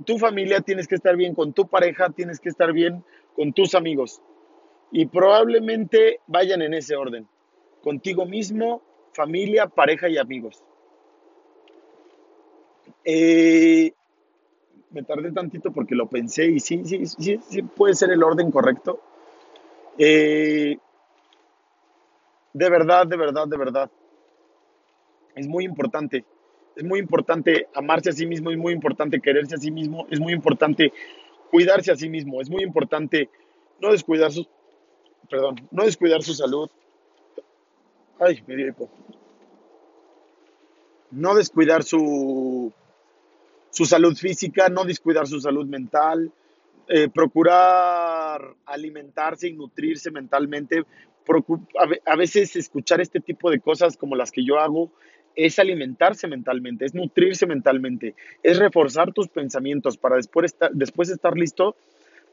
tu 0.04 0.18
familia, 0.18 0.60
tienes 0.60 0.86
que 0.86 0.94
estar 0.94 1.16
bien 1.16 1.34
con 1.34 1.52
tu 1.52 1.66
pareja, 1.68 2.10
tienes 2.10 2.40
que 2.40 2.48
estar 2.48 2.72
bien 2.72 3.04
con 3.34 3.52
tus 3.52 3.74
amigos. 3.74 4.20
Y 4.92 5.06
probablemente 5.06 6.20
vayan 6.26 6.62
en 6.62 6.74
ese 6.74 6.96
orden. 6.96 7.26
Contigo 7.82 8.26
mismo, 8.26 8.82
familia, 9.12 9.66
pareja 9.66 10.08
y 10.08 10.18
amigos. 10.18 10.62
Eh, 13.04 13.92
me 14.90 15.02
tardé 15.02 15.32
tantito 15.32 15.72
porque 15.72 15.94
lo 15.94 16.08
pensé 16.08 16.46
y 16.46 16.60
sí, 16.60 16.82
sí, 16.84 17.06
sí, 17.06 17.38
sí 17.48 17.62
puede 17.62 17.94
ser 17.94 18.10
el 18.10 18.22
orden 18.22 18.50
correcto. 18.50 19.00
Eh, 19.98 20.76
de 22.52 22.70
verdad, 22.70 23.06
de 23.06 23.16
verdad, 23.16 23.46
de 23.46 23.56
verdad. 23.56 23.90
Es 25.34 25.46
muy 25.46 25.64
importante. 25.64 26.24
Es 26.76 26.84
muy 26.84 27.00
importante 27.00 27.68
amarse 27.74 28.10
a 28.10 28.12
sí 28.12 28.26
mismo, 28.26 28.50
es 28.50 28.58
muy 28.58 28.74
importante 28.74 29.20
quererse 29.20 29.54
a 29.54 29.58
sí 29.58 29.70
mismo, 29.70 30.06
es 30.10 30.20
muy 30.20 30.34
importante 30.34 30.92
cuidarse 31.50 31.90
a 31.90 31.96
sí 31.96 32.10
mismo, 32.10 32.42
es 32.42 32.50
muy 32.50 32.62
importante 32.62 33.30
no 33.80 33.92
descuidar 33.92 34.30
su, 34.30 34.46
perdón, 35.30 35.56
no 35.70 35.84
descuidar 35.84 36.22
su 36.22 36.34
salud. 36.34 36.68
Ay, 38.20 38.42
me 38.46 38.56
dio 38.56 38.74
No 41.10 41.34
descuidar 41.34 41.82
su, 41.82 42.72
su 43.70 43.86
salud 43.86 44.14
física, 44.14 44.68
no 44.68 44.84
descuidar 44.84 45.26
su 45.26 45.40
salud 45.40 45.66
mental, 45.66 46.30
eh, 46.88 47.08
procurar 47.08 48.54
alimentarse 48.66 49.48
y 49.48 49.54
nutrirse 49.54 50.10
mentalmente. 50.10 50.84
A 52.04 52.16
veces 52.16 52.54
escuchar 52.54 53.00
este 53.00 53.20
tipo 53.20 53.50
de 53.50 53.60
cosas 53.60 53.96
como 53.96 54.14
las 54.14 54.30
que 54.30 54.44
yo 54.44 54.58
hago 54.58 54.92
es 55.36 55.58
alimentarse 55.58 56.26
mentalmente, 56.26 56.86
es 56.86 56.94
nutrirse 56.94 57.46
mentalmente, 57.46 58.14
es 58.42 58.58
reforzar 58.58 59.12
tus 59.12 59.28
pensamientos 59.28 59.98
para 59.98 60.16
después 60.16 60.46
estar, 60.46 60.72
después 60.72 61.10
estar 61.10 61.36
listo 61.36 61.76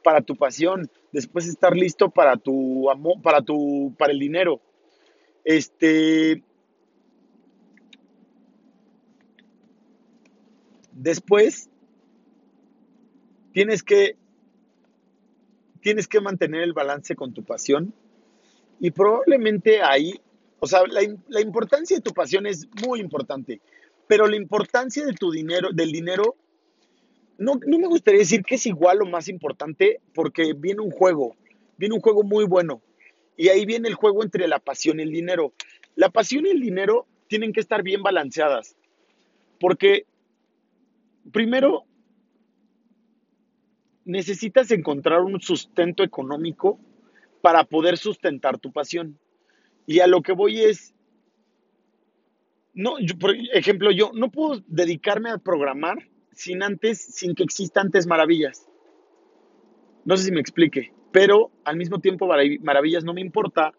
para 0.03 0.21
tu 0.21 0.35
pasión, 0.35 0.89
después 1.11 1.47
estar 1.47 1.75
listo 1.75 2.09
para 2.09 2.37
tu 2.37 2.89
amor, 2.89 3.21
para 3.21 3.41
tu, 3.41 3.93
para 3.97 4.13
el 4.13 4.19
dinero. 4.19 4.61
Este, 5.43 6.41
después 10.93 11.69
tienes 13.51 13.83
que 13.83 14.15
tienes 15.81 16.07
que 16.07 16.21
mantener 16.21 16.63
el 16.63 16.71
balance 16.71 17.13
con 17.13 17.33
tu 17.33 17.43
pasión 17.43 17.93
y 18.79 18.91
probablemente 18.91 19.81
ahí, 19.81 20.19
o 20.63 20.65
sea, 20.65 20.79
la, 20.87 21.41
importancia 21.41 21.97
de 21.97 22.01
tu 22.01 22.13
pasión 22.13 22.47
es 22.47 22.69
muy 22.87 23.01
importante, 23.01 23.59
pero 24.07 24.27
la 24.27 24.37
importancia 24.37 25.05
de 25.05 25.11
tu 25.11 25.29
dinero, 25.29 25.73
del 25.73 25.91
dinero, 25.91 26.37
no, 27.37 27.59
no 27.67 27.79
me 27.79 27.87
gustaría 27.87 28.21
decir 28.21 28.43
que 28.43 28.55
es 28.55 28.65
igual 28.65 29.01
o 29.01 29.05
más 29.05 29.27
importante 29.27 29.99
porque 30.13 30.53
viene 30.53 30.79
un 30.79 30.89
juego, 30.89 31.35
viene 31.75 31.95
un 31.95 31.99
juego 31.99 32.23
muy 32.23 32.45
bueno 32.45 32.81
y 33.35 33.49
ahí 33.49 33.65
viene 33.65 33.89
el 33.89 33.95
juego 33.95 34.23
entre 34.23 34.47
la 34.47 34.59
pasión 34.59 35.01
y 35.01 35.03
el 35.03 35.11
dinero. 35.11 35.51
La 35.95 36.09
pasión 36.09 36.45
y 36.45 36.51
el 36.51 36.61
dinero 36.61 37.07
tienen 37.27 37.51
que 37.51 37.59
estar 37.59 37.83
bien 37.83 38.01
balanceadas 38.01 38.77
porque 39.59 40.05
primero 41.33 41.83
necesitas 44.05 44.71
encontrar 44.71 45.23
un 45.23 45.41
sustento 45.41 46.03
económico 46.03 46.79
para 47.41 47.65
poder 47.65 47.97
sustentar 47.97 48.59
tu 48.59 48.71
pasión. 48.71 49.19
Y 49.85 49.99
a 49.99 50.07
lo 50.07 50.21
que 50.21 50.33
voy 50.33 50.61
es, 50.61 50.93
no, 52.73 52.95
por 53.19 53.35
ejemplo, 53.53 53.91
yo 53.91 54.11
no 54.13 54.31
puedo 54.31 54.61
dedicarme 54.67 55.29
a 55.29 55.37
programar 55.37 56.09
sin 56.31 56.63
antes, 56.63 56.99
sin 56.99 57.35
que 57.35 57.43
existan 57.43 57.87
antes 57.87 58.07
maravillas. 58.07 58.67
No 60.05 60.17
sé 60.17 60.25
si 60.25 60.31
me 60.31 60.41
explique, 60.41 60.93
pero 61.11 61.51
al 61.63 61.77
mismo 61.77 61.99
tiempo 61.99 62.27
maravillas 62.61 63.03
no 63.03 63.13
me 63.13 63.21
importa 63.21 63.73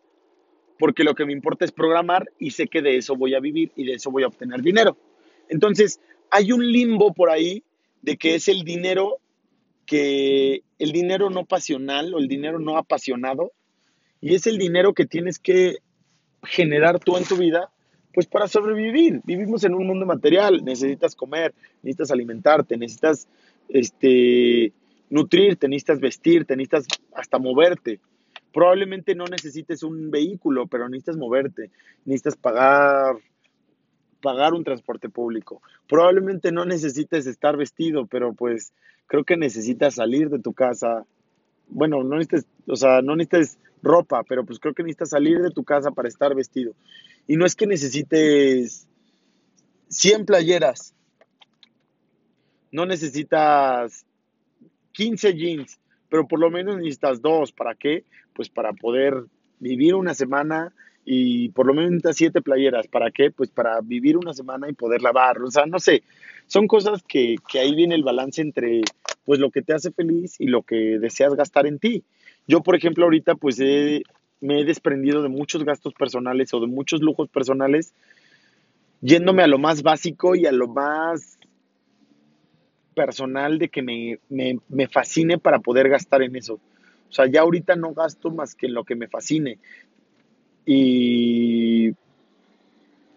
porque 0.79 1.05
lo 1.05 1.15
que 1.15 1.25
me 1.25 1.33
importa 1.33 1.65
es 1.65 1.73
programar 1.73 2.31
y 2.39 2.51
sé 2.51 2.67
que 2.67 2.83
de 2.83 2.97
eso 2.97 3.17
voy 3.17 3.35
a 3.35 3.41
vivir 3.41 3.73
y 3.77 3.85
de 3.85 3.95
eso 3.95 4.11
voy 4.11 4.25
a 4.25 4.29
obtener 4.29 4.61
dinero. 4.61 4.97
Entonces, 5.49 6.01
hay 6.31 6.53
un 6.53 6.71
limbo 6.71 7.13
por 7.13 7.31
ahí 7.31 7.63
de 8.03 8.17
que 8.17 8.35
es 8.35 8.49
el 8.49 8.65
dinero 8.65 9.21
que 9.87 10.63
el 10.79 10.93
dinero 10.93 11.31
no 11.31 11.45
pasional 11.45 12.15
o 12.15 12.19
el 12.19 12.29
dinero 12.29 12.59
no 12.59 12.79
apasionado, 12.79 13.53
y 14.21 14.35
es 14.35 14.47
el 14.47 14.59
dinero 14.59 14.95
que 14.95 15.07
tienes 15.07 15.39
que 15.39 15.79
generar 16.45 16.99
tú 16.99 17.17
en 17.17 17.25
tu 17.25 17.37
vida, 17.37 17.71
pues 18.13 18.27
para 18.27 18.49
sobrevivir. 18.49 19.21
Vivimos 19.25 19.65
en 19.65 19.75
un 19.75 19.87
mundo 19.87 20.07
material, 20.07 20.65
necesitas 20.65 21.15
comer, 21.15 21.55
necesitas 21.83 22.11
alimentarte, 22.11 22.77
necesitas 22.77 23.29
este, 23.69 24.73
nutrirte, 25.11 25.69
necesitas 25.69 26.01
vestirte, 26.01 26.57
necesitas 26.57 26.87
hasta 27.15 27.39
moverte. 27.39 28.01
Probablemente 28.53 29.15
no 29.15 29.25
necesites 29.25 29.83
un 29.83 30.11
vehículo, 30.11 30.67
pero 30.69 30.89
necesitas 30.89 31.17
moverte, 31.17 31.71
necesitas 32.05 32.37
pagar 32.37 33.17
pagar 34.25 34.55
un 34.55 34.65
transporte 34.65 35.11
público. 35.11 35.61
Probablemente 35.87 36.51
no 36.51 36.65
necesites 36.65 37.27
estar 37.27 37.59
vestido, 37.59 38.07
pero 38.07 38.33
pues 38.33 38.73
creo 39.07 39.23
que 39.23 39.37
necesitas 39.37 39.97
salir 39.97 40.31
de 40.31 40.39
tu 40.39 40.55
casa. 40.55 41.05
Bueno, 41.69 42.03
no 42.03 42.17
necesites, 42.17 42.47
o 42.67 42.77
sea, 42.77 43.03
no 43.03 43.17
necesites 43.17 43.59
ropa, 43.83 44.23
pero 44.25 44.45
pues 44.45 44.59
creo 44.59 44.75
que 44.75 44.83
necesitas 44.83 45.11
salir 45.11 45.41
de 45.41 45.51
tu 45.51 45.65
casa 45.65 45.91
para 45.91 46.09
estar 46.09 46.35
vestido. 46.35 46.75
Y 47.27 47.37
no 47.37 47.47
es 47.47 47.55
que 47.55 47.67
necesites 47.67 48.87
100 49.89 50.27
playeras. 50.27 50.95
No 52.73 52.87
necesitas 52.87 54.05
15 54.93 55.35
jeans, 55.35 55.79
pero 56.09 56.27
por 56.27 56.41
lo 56.41 56.51
menos 56.51 56.77
necesitas 56.77 57.23
dos. 57.23 57.53
¿Para 57.53 57.75
qué? 57.75 58.05
Pues 58.35 58.49
para 58.49 58.73
poder 58.73 59.25
vivir 59.61 59.95
una 59.95 60.15
semana 60.15 60.75
y 61.05 61.51
por 61.51 61.67
lo 61.67 61.75
menos 61.75 62.03
siete 62.13 62.41
playeras. 62.41 62.89
¿Para 62.89 63.11
qué? 63.11 63.31
Pues 63.31 63.51
para 63.51 63.81
vivir 63.81 64.17
una 64.17 64.33
semana 64.33 64.69
y 64.69 64.73
poder 64.73 65.03
lavar. 65.03 65.41
O 65.43 65.51
sea, 65.51 65.67
no 65.67 65.79
sé, 65.79 66.03
son 66.47 66.67
cosas 66.67 67.03
que, 67.03 67.37
que 67.49 67.61
ahí 67.61 67.75
viene 67.75 67.95
el 67.95 68.03
balance 68.03 68.41
entre 68.41 68.83
pues 69.25 69.41
lo 69.41 69.51
que 69.51 69.63
te 69.63 69.75
hace 69.75 69.91
feliz 69.91 70.37
y 70.39 70.47
lo 70.47 70.63
que 70.63 70.99
deseas 70.99 71.35
gastar 71.35 71.67
en 71.67 71.79
ti. 71.79 72.05
Yo, 72.47 72.63
por 72.63 72.77
ejemplo, 72.77 73.05
ahorita 73.05 73.35
pues 73.35 73.59
me 73.59 74.61
he 74.61 74.65
desprendido 74.65 75.23
de 75.23 75.29
muchos 75.29 75.65
gastos 75.65 75.95
personales 75.95 76.53
o 76.53 76.61
de 76.61 76.67
muchos 76.67 77.01
lujos 77.01 77.29
personales, 77.29 77.95
yéndome 79.01 79.43
a 79.43 79.47
lo 79.47 79.59
más 79.59 79.83
básico 79.83 80.35
y 80.35 80.47
a 80.47 80.53
lo 80.53 80.69
más 80.69 81.39
personal 82.95 83.59
de 83.59 83.69
que 83.69 83.83
me, 83.83 84.19
me, 84.29 84.59
me 84.69 84.89
fascine 84.89 85.39
para 85.39 85.59
poder 85.59 85.89
gastar 85.89 86.23
en 86.23 86.37
eso. 86.37 86.61
O 87.09 87.13
sea, 87.13 87.27
ya 87.27 87.43
ahorita 87.43 87.77
no 87.77 87.93
gasto 87.93 88.31
más 88.31 88.55
que 88.55 88.67
en 88.67 88.75
lo 88.75 88.85
que 88.85 88.97
me 88.97 89.09
fascine. 89.09 89.59
Y, 90.67 91.93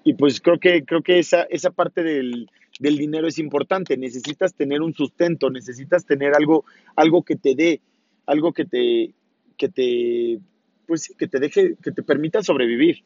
y 0.04 0.14
pues 0.14 0.42
creo 0.42 0.60
que, 0.60 0.84
creo 0.84 1.02
que 1.02 1.20
esa, 1.20 1.44
esa 1.44 1.72
parte 1.72 2.04
del, 2.04 2.50
del 2.80 2.98
dinero 2.98 3.28
es 3.28 3.40
importante. 3.40 3.98
Necesitas 3.98 4.54
tener 4.54 4.82
un 4.82 4.94
sustento, 4.94 5.50
necesitas 5.50 6.06
tener 6.06 6.36
algo, 6.36 6.66
algo 6.96 7.24
que 7.24 7.36
te 7.36 7.56
dé, 7.56 7.82
algo 8.26 8.54
que 8.54 8.66
te, 8.66 9.14
que 9.58 9.70
te, 9.70 10.40
pues 10.86 11.14
que 11.18 11.28
te 11.28 11.40
deje, 11.40 11.76
que 11.82 11.92
te 11.92 12.04
permita 12.04 12.44
sobrevivir. 12.44 13.04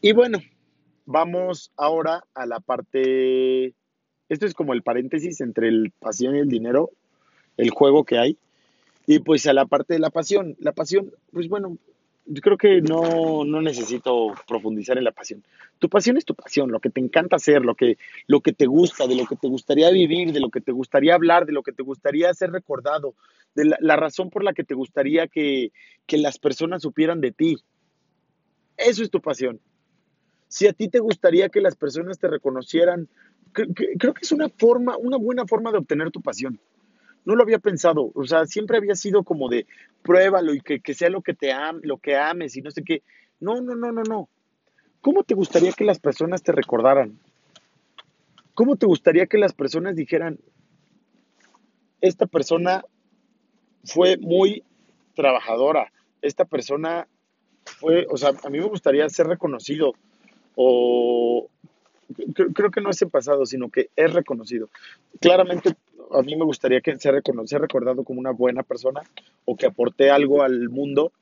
Y 0.00 0.12
bueno, 0.12 0.38
vamos 1.04 1.72
ahora 1.76 2.24
a 2.34 2.46
la 2.46 2.60
parte, 2.60 3.74
esto 4.28 4.46
es 4.46 4.54
como 4.54 4.72
el 4.72 4.82
paréntesis 4.82 5.40
entre 5.40 5.68
el 5.68 5.92
pasión 5.98 6.36
y 6.36 6.38
el 6.38 6.48
dinero, 6.48 6.90
el 7.56 7.70
juego 7.70 8.04
que 8.04 8.18
hay. 8.18 8.38
Y 9.06 9.18
pues 9.18 9.46
a 9.46 9.52
la 9.52 9.66
parte 9.66 9.94
de 9.94 10.00
la 10.00 10.10
pasión, 10.10 10.56
la 10.60 10.72
pasión, 10.72 11.12
pues 11.32 11.48
bueno, 11.48 11.76
yo 12.26 12.42
creo 12.42 12.56
que 12.56 12.80
no, 12.80 13.44
no, 13.44 13.60
necesito 13.60 14.34
profundizar 14.46 14.98
en 14.98 15.04
la 15.04 15.12
pasión. 15.12 15.42
Tu 15.78 15.88
pasión 15.88 16.16
es 16.16 16.24
tu 16.24 16.34
pasión, 16.34 16.70
lo 16.70 16.80
que 16.80 16.90
te 16.90 17.00
encanta 17.00 17.36
hacer, 17.36 17.64
lo 17.64 17.74
que, 17.74 17.98
lo 18.26 18.40
que 18.40 18.52
te 18.52 18.66
gusta, 18.66 19.06
de 19.06 19.16
lo 19.16 19.26
que 19.26 19.36
te 19.36 19.48
gustaría 19.48 19.90
vivir, 19.90 20.32
de 20.32 20.40
lo 20.40 20.50
que 20.50 20.60
te 20.60 20.72
gustaría 20.72 21.14
hablar, 21.14 21.46
de 21.46 21.52
lo 21.52 21.62
que 21.62 21.72
te 21.72 21.82
gustaría 21.82 22.32
ser 22.34 22.52
recordado, 22.52 23.14
de 23.54 23.76
la, 23.80 23.96
razón 23.96 24.30
por 24.30 24.44
la 24.44 24.52
que 24.52 24.64
te 24.64 24.74
gustaría 24.74 25.26
que, 25.26 25.72
que 26.06 26.18
las 26.18 26.38
personas 26.38 26.82
supieran 26.82 27.20
de 27.20 27.32
ti. 27.32 27.58
Eso 28.76 29.02
es 29.02 29.10
tu 29.10 29.20
pasión. 29.20 29.60
Si 30.48 30.66
a 30.66 30.72
ti 30.72 30.88
te 30.88 31.00
gustaría 31.00 31.48
que 31.48 31.60
las 31.60 31.76
personas 31.76 32.18
te 32.18 32.28
reconocieran, 32.28 33.08
creo 33.52 34.14
que 34.14 34.22
es 34.22 34.32
una 34.32 34.48
forma, 34.48 34.96
una 34.96 35.16
buena 35.16 35.46
forma 35.46 35.72
de 35.72 35.78
obtener 35.78 36.10
tu 36.10 36.20
pasión. 36.20 36.58
No 37.24 37.34
lo 37.34 37.42
había 37.42 37.58
pensado, 37.58 38.10
o 38.14 38.24
sea, 38.24 38.46
siempre 38.46 38.78
había 38.78 38.94
sido 38.94 39.22
como 39.22 39.48
de 39.48 39.66
pruébalo 40.02 40.54
y 40.54 40.60
que, 40.60 40.94
sea 40.94 41.10
lo 41.10 41.22
que 41.22 41.34
te 41.34 41.52
am, 41.52 41.80
lo 41.82 41.98
que 41.98 42.16
ames 42.16 42.56
y 42.56 42.62
no 42.62 42.70
sé 42.70 42.82
qué. 42.82 43.02
No, 43.40 43.60
no, 43.60 43.74
no, 43.74 43.92
no, 43.92 44.02
no. 44.02 44.28
¿Cómo 45.00 45.22
te 45.22 45.34
gustaría 45.34 45.72
que 45.72 45.84
las 45.84 45.98
personas 45.98 46.42
te 46.42 46.52
recordaran? 46.52 47.18
¿Cómo 48.54 48.76
te 48.76 48.86
gustaría 48.86 49.26
que 49.26 49.38
las 49.38 49.52
personas 49.52 49.96
dijeran, 49.96 50.38
esta 52.00 52.26
persona 52.26 52.84
fue 53.84 54.16
muy 54.18 54.64
trabajadora, 55.14 55.92
esta 56.22 56.44
persona 56.44 57.06
fue, 57.64 58.06
o 58.10 58.16
sea, 58.16 58.32
a 58.42 58.50
mí 58.50 58.58
me 58.58 58.66
gustaría 58.66 59.08
ser 59.08 59.26
reconocido 59.26 59.94
o 60.54 61.48
creo, 62.34 62.70
que 62.70 62.80
no 62.80 62.90
es 62.90 63.00
en 63.02 63.10
pasado, 63.10 63.46
sino 63.46 63.70
que 63.70 63.90
es 63.96 64.12
reconocido. 64.12 64.68
Claramente 65.20 65.74
a 66.12 66.22
mí 66.22 66.36
me 66.36 66.44
gustaría 66.44 66.80
que 66.80 66.98
sea, 66.98 67.12
ser 67.44 67.60
recordado 67.60 68.04
como 68.04 68.20
una 68.20 68.32
buena 68.32 68.62
persona 68.62 69.02
o 69.44 69.56
que 69.56 69.66
aporte 69.66 70.10
algo 70.10 70.42
al 70.42 70.68
mundo 70.68 71.12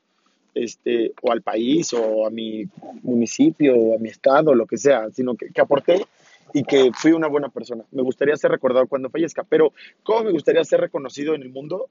este, 0.55 1.13
o 1.21 1.31
al 1.31 1.41
país 1.41 1.93
o 1.93 2.25
a 2.25 2.29
mi 2.29 2.67
municipio 3.03 3.75
o 3.75 3.95
a 3.95 3.99
mi 3.99 4.09
estado, 4.09 4.53
lo 4.53 4.65
que 4.65 4.77
sea, 4.77 5.09
sino 5.11 5.35
que, 5.35 5.49
que 5.49 5.61
aporté 5.61 6.05
y 6.53 6.63
que 6.63 6.91
fui 6.93 7.11
una 7.11 7.27
buena 7.27 7.49
persona. 7.49 7.83
Me 7.91 8.01
gustaría 8.01 8.35
ser 8.35 8.51
recordado 8.51 8.87
cuando 8.87 9.09
fallezca, 9.09 9.43
pero 9.43 9.73
¿cómo 10.03 10.23
me 10.23 10.31
gustaría 10.31 10.63
ser 10.63 10.81
reconocido 10.81 11.35
en 11.35 11.43
el 11.43 11.49
mundo? 11.49 11.89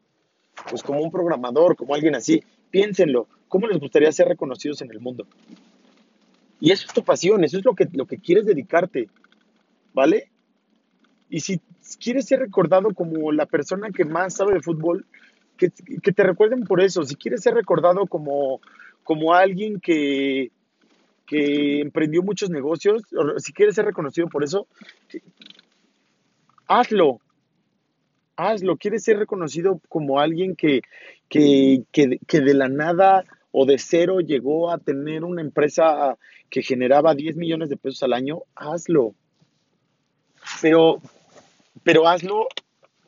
Pues 0.69 0.83
como 0.83 1.01
un 1.01 1.11
programador, 1.11 1.77
como 1.77 1.95
alguien 1.95 2.17
así. 2.17 2.43
Piénsenlo, 2.71 3.29
¿cómo 3.49 3.69
les 3.69 3.79
gustaría 3.79 4.11
ser 4.13 4.29
reconocidos 4.29 4.83
en 4.83 4.91
el 4.91 5.01
mundo? 5.01 5.27
Y 6.61 6.73
eso 6.73 6.87
es 6.89 6.93
tu 6.93 7.05
pasión, 7.05 7.45
eso 7.45 7.59
es 7.59 7.65
lo 7.65 7.75
que, 7.75 7.87
lo 7.93 8.07
que 8.07 8.19
quieres 8.19 8.45
dedicarte, 8.45 9.09
¿vale? 9.95 10.29
Y 11.31 11.41
si 11.41 11.61
quieres 12.01 12.27
ser 12.27 12.41
recordado 12.41 12.95
como 12.95 13.33
la 13.33 13.47
persona 13.47 13.91
que 13.91 14.05
más 14.05 14.35
sabe 14.35 14.55
de 14.55 14.63
fútbol, 14.63 15.07
que, 15.57 15.71
que 16.03 16.13
te 16.13 16.23
recuerden 16.23 16.65
por 16.65 16.81
eso. 16.81 17.03
Si 17.03 17.17
quieres 17.17 17.43
ser 17.43 17.55
recordado 17.55 18.07
como, 18.07 18.61
como 19.03 19.35
alguien 19.35 19.81
que, 19.81 20.51
que 21.27 21.81
emprendió 21.81 22.23
muchos 22.23 22.49
negocios, 22.49 23.03
si 23.37 23.53
quieres 23.53 23.75
ser 23.75 23.85
reconocido 23.85 24.29
por 24.29 24.43
eso, 24.43 24.67
hazlo. 26.67 27.21
Hazlo. 28.37 28.77
Quieres 28.77 29.05
ser 29.05 29.19
reconocido 29.19 29.81
como 29.89 30.21
alguien 30.21 30.57
que, 30.57 30.81
que, 31.29 31.83
que, 31.93 32.41
de 32.41 32.55
la 32.55 32.69
nada 32.69 33.25
o 33.53 33.67
de 33.67 33.79
cero 33.79 34.21
llegó 34.21 34.71
a 34.71 34.79
tener 34.79 35.25
una 35.25 35.43
empresa 35.43 36.17
que 36.49 36.63
generaba 36.63 37.15
10 37.15 37.37
millones 37.37 37.69
de 37.69 37.77
pesos 37.77 38.03
al 38.03 38.15
año, 38.15 38.43
hazlo. 38.55 39.15
Pero, 40.63 41.03
pero 41.83 42.09
hazlo, 42.09 42.49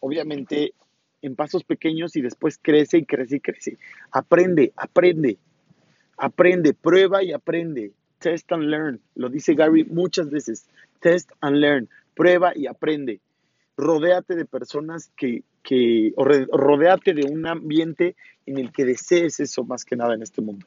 obviamente, 0.01 0.75
en 1.23 1.37
pasos 1.37 1.65
pequeños 1.65 2.17
y 2.17 2.23
después 2.23 2.59
crece 2.61 2.99
y 2.99 3.05
crece 3.05 3.37
y 3.37 3.41
crece. 3.41 3.79
Aprende, 4.11 4.73
aprende, 4.77 5.39
aprende, 6.17 6.75
prueba 6.75 7.23
y 7.23 7.33
aprende. 7.33 7.93
Test 8.19 8.53
and 8.53 8.65
learn. 8.65 9.01
Lo 9.15 9.29
dice 9.29 9.55
Gary 9.55 9.85
muchas 9.85 10.31
veces. 10.31 10.67
Test 11.01 11.33
and 11.41 11.57
learn. 11.57 11.89
Prueba 12.15 12.53
y 12.55 12.67
aprende. 12.67 13.21
Rodéate 13.77 14.35
de 14.37 14.45
personas 14.45 15.11
que, 15.17 15.43
que 15.63 16.13
rodéate 16.17 17.15
de 17.15 17.25
un 17.25 17.47
ambiente 17.47 18.15
en 18.45 18.59
el 18.59 18.73
que 18.73 18.85
desees 18.85 19.41
eso 19.41 19.65
más 19.65 19.85
que 19.85 19.97
nada 19.97 20.15
en 20.15 20.23
este 20.23 20.43
mundo. 20.43 20.67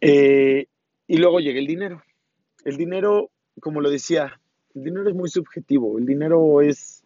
Eh, 0.00 0.66
y 1.06 1.16
luego 1.16 1.40
llega 1.40 1.58
el 1.58 1.66
dinero. 1.66 2.02
El 2.64 2.76
dinero, 2.76 3.30
como 3.60 3.80
lo 3.80 3.90
decía, 3.90 4.40
el 4.74 4.84
dinero 4.84 5.08
es 5.08 5.14
muy 5.14 5.28
subjetivo. 5.28 5.98
El 5.98 6.06
dinero 6.06 6.60
es... 6.60 7.02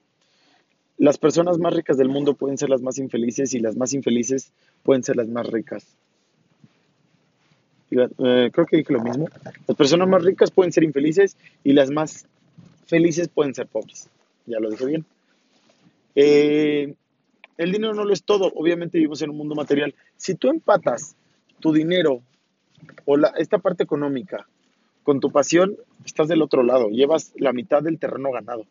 Las 0.96 1.18
personas 1.18 1.58
más 1.58 1.74
ricas 1.74 1.96
del 1.96 2.08
mundo 2.08 2.34
pueden 2.34 2.58
ser 2.58 2.70
las 2.70 2.82
más 2.82 2.98
infelices 2.98 3.54
y 3.54 3.60
las 3.60 3.76
más 3.76 3.92
infelices 3.92 4.52
pueden 4.82 5.04
ser 5.04 5.16
las 5.16 5.28
más 5.28 5.46
ricas. 5.46 5.86
Eh, 7.90 8.50
creo 8.52 8.66
que 8.66 8.78
dije 8.78 8.92
lo 8.92 9.02
mismo. 9.02 9.28
Las 9.66 9.76
personas 9.76 10.08
más 10.08 10.24
ricas 10.24 10.50
pueden 10.50 10.72
ser 10.72 10.82
infelices 10.82 11.36
y 11.62 11.72
las 11.72 11.90
más 11.90 12.26
felices 12.86 13.28
pueden 13.28 13.54
ser 13.54 13.68
pobres. 13.68 14.08
Ya 14.46 14.58
lo 14.58 14.70
dije 14.70 14.86
bien. 14.86 15.04
Eh, 16.16 16.94
el 17.56 17.72
dinero 17.72 17.94
no 17.94 18.04
lo 18.04 18.12
es 18.12 18.24
todo. 18.24 18.52
Obviamente 18.56 18.98
vivimos 18.98 19.22
en 19.22 19.30
un 19.30 19.36
mundo 19.36 19.54
material. 19.54 19.94
Si 20.16 20.34
tú 20.34 20.48
empatas 20.48 21.14
tu 21.60 21.72
dinero 21.72 22.22
o 23.04 23.16
esta 23.36 23.58
parte 23.58 23.84
económica 23.84 24.48
con 25.02 25.20
tu 25.20 25.30
pasión, 25.30 25.76
estás 26.04 26.28
del 26.28 26.42
otro 26.42 26.62
lado, 26.62 26.90
llevas 26.90 27.32
la 27.36 27.52
mitad 27.52 27.82
del 27.82 27.98
terreno 27.98 28.30
ganado. 28.30 28.66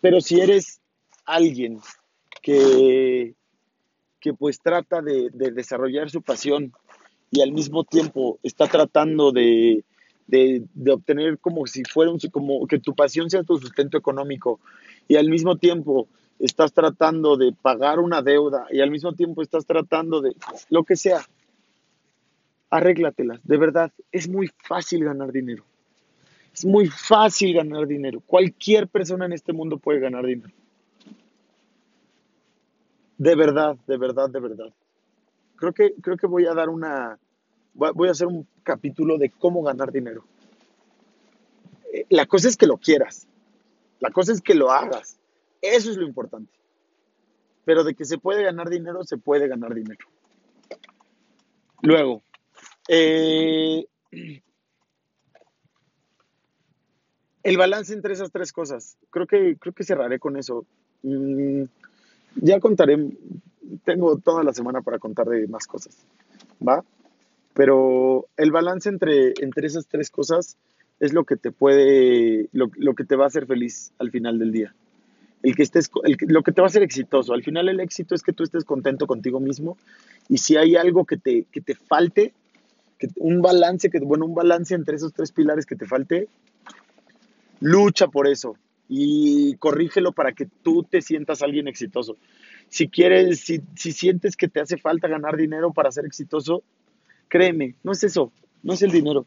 Pero 0.00 0.20
si 0.20 0.40
eres 0.40 0.80
alguien 1.24 1.80
que, 2.42 3.34
que 4.20 4.34
pues 4.34 4.60
trata 4.60 5.00
de, 5.00 5.30
desarrollar 5.30 6.10
su 6.10 6.22
pasión 6.22 6.72
y 7.30 7.40
al 7.40 7.52
mismo 7.52 7.84
tiempo 7.84 8.38
está 8.42 8.66
tratando 8.66 9.32
de, 9.32 9.84
de, 10.26 10.66
obtener 10.90 11.38
como 11.38 11.66
si 11.66 11.82
fuera 11.84 12.10
un, 12.10 12.18
como 12.30 12.66
que 12.66 12.78
tu 12.78 12.94
pasión 12.94 13.30
sea 13.30 13.42
tu 13.42 13.58
sustento 13.58 13.96
económico 13.96 14.60
y 15.08 15.16
al 15.16 15.28
mismo 15.28 15.56
tiempo 15.56 16.08
estás 16.38 16.72
tratando 16.72 17.36
de 17.36 17.52
pagar 17.52 17.98
una 17.98 18.22
deuda 18.22 18.66
y 18.70 18.80
al 18.80 18.90
mismo 18.90 19.14
tiempo 19.14 19.42
estás 19.42 19.66
tratando 19.66 20.20
de 20.20 20.34
lo 20.68 20.84
que 20.84 20.96
sea, 20.96 21.24
arréglatelas, 22.74 23.40
de 23.44 23.56
verdad, 23.56 23.92
es 24.10 24.28
muy 24.28 24.50
fácil 24.64 25.04
ganar 25.04 25.30
dinero. 25.30 25.64
Es 26.52 26.64
muy 26.64 26.88
fácil 26.88 27.54
ganar 27.54 27.86
dinero. 27.86 28.20
Cualquier 28.26 28.88
persona 28.88 29.26
en 29.26 29.32
este 29.32 29.52
mundo 29.52 29.78
puede 29.78 30.00
ganar 30.00 30.26
dinero. 30.26 30.52
De 33.16 33.36
verdad, 33.36 33.76
de 33.86 33.96
verdad, 33.96 34.28
de 34.28 34.40
verdad. 34.40 34.74
Creo 35.54 35.72
que, 35.72 35.94
creo 36.02 36.16
que 36.16 36.26
voy 36.26 36.46
a 36.46 36.54
dar 36.54 36.68
una, 36.68 37.16
voy 37.74 38.08
a 38.08 38.10
hacer 38.10 38.26
un 38.26 38.44
capítulo 38.64 39.18
de 39.18 39.30
cómo 39.30 39.62
ganar 39.62 39.92
dinero. 39.92 40.24
Eh, 41.92 42.06
la 42.10 42.26
cosa 42.26 42.48
es 42.48 42.56
que 42.56 42.66
lo 42.66 42.78
quieras. 42.78 43.28
La 44.00 44.10
cosa 44.10 44.32
es 44.32 44.40
que 44.40 44.54
lo 44.54 44.72
hagas. 44.72 45.16
Eso 45.62 45.92
es 45.92 45.96
lo 45.96 46.04
importante. 46.04 46.52
Pero 47.64 47.84
de 47.84 47.94
que 47.94 48.04
se 48.04 48.18
puede 48.18 48.42
ganar 48.42 48.68
dinero, 48.68 49.04
se 49.04 49.16
puede 49.16 49.46
ganar 49.46 49.74
dinero. 49.74 50.06
Luego, 51.82 52.22
eh, 52.88 53.86
el 57.42 57.56
balance 57.56 57.92
entre 57.92 58.14
esas 58.14 58.30
tres 58.30 58.52
cosas. 58.52 58.96
Creo 59.10 59.26
que, 59.26 59.56
creo 59.56 59.72
que 59.72 59.84
cerraré 59.84 60.18
con 60.18 60.36
eso. 60.36 60.66
Mm, 61.02 61.64
ya 62.36 62.58
contaré, 62.60 62.98
tengo 63.84 64.18
toda 64.18 64.42
la 64.42 64.52
semana 64.52 64.82
para 64.82 64.98
contar 64.98 65.26
de 65.26 65.46
más 65.46 65.66
cosas, 65.66 65.96
¿va? 66.66 66.84
Pero 67.52 68.26
el 68.36 68.50
balance 68.50 68.88
entre, 68.88 69.34
entre 69.40 69.66
esas 69.66 69.86
tres 69.86 70.10
cosas 70.10 70.56
es 71.00 71.12
lo 71.12 71.24
que 71.24 71.36
te 71.36 71.52
puede, 71.52 72.48
lo, 72.52 72.94
que 72.94 73.04
te 73.04 73.16
va 73.16 73.24
a 73.24 73.28
hacer 73.28 73.46
feliz 73.46 73.92
al 73.98 74.10
final 74.10 74.38
del 74.38 74.52
día. 74.52 74.74
El 75.42 75.54
que 75.54 75.62
estés, 75.62 75.90
lo 76.20 76.42
que 76.42 76.52
te 76.52 76.60
va 76.62 76.66
a 76.66 76.70
hacer 76.70 76.82
exitoso. 76.82 77.34
Al 77.34 77.42
final 77.42 77.68
el 77.68 77.80
éxito 77.80 78.14
es 78.14 78.22
que 78.22 78.32
tú 78.32 78.42
estés 78.42 78.64
contento 78.64 79.06
contigo 79.06 79.38
mismo 79.40 79.76
y 80.28 80.38
si 80.38 80.56
hay 80.56 80.74
algo 80.74 81.04
que 81.04 81.18
te, 81.18 81.44
que 81.52 81.60
te 81.60 81.74
falte, 81.74 82.32
un 83.16 83.42
balance, 83.42 83.90
que, 83.90 83.98
bueno, 84.00 84.26
un 84.26 84.34
balance 84.34 84.74
entre 84.74 84.96
esos 84.96 85.12
tres 85.12 85.32
pilares 85.32 85.66
que 85.66 85.76
te 85.76 85.86
falte, 85.86 86.28
lucha 87.60 88.08
por 88.08 88.26
eso 88.26 88.56
y 88.88 89.56
corrígelo 89.56 90.12
para 90.12 90.32
que 90.32 90.46
tú 90.62 90.82
te 90.82 91.02
sientas 91.02 91.42
alguien 91.42 91.68
exitoso. 91.68 92.16
Si 92.68 92.88
quieres, 92.88 93.40
si, 93.40 93.62
si 93.76 93.92
sientes 93.92 94.36
que 94.36 94.48
te 94.48 94.60
hace 94.60 94.76
falta 94.76 95.08
ganar 95.08 95.36
dinero 95.36 95.72
para 95.72 95.90
ser 95.90 96.04
exitoso, 96.04 96.62
créeme, 97.28 97.74
no 97.82 97.92
es 97.92 98.04
eso, 98.04 98.32
no 98.62 98.74
es 98.74 98.82
el 98.82 98.90
dinero. 98.90 99.26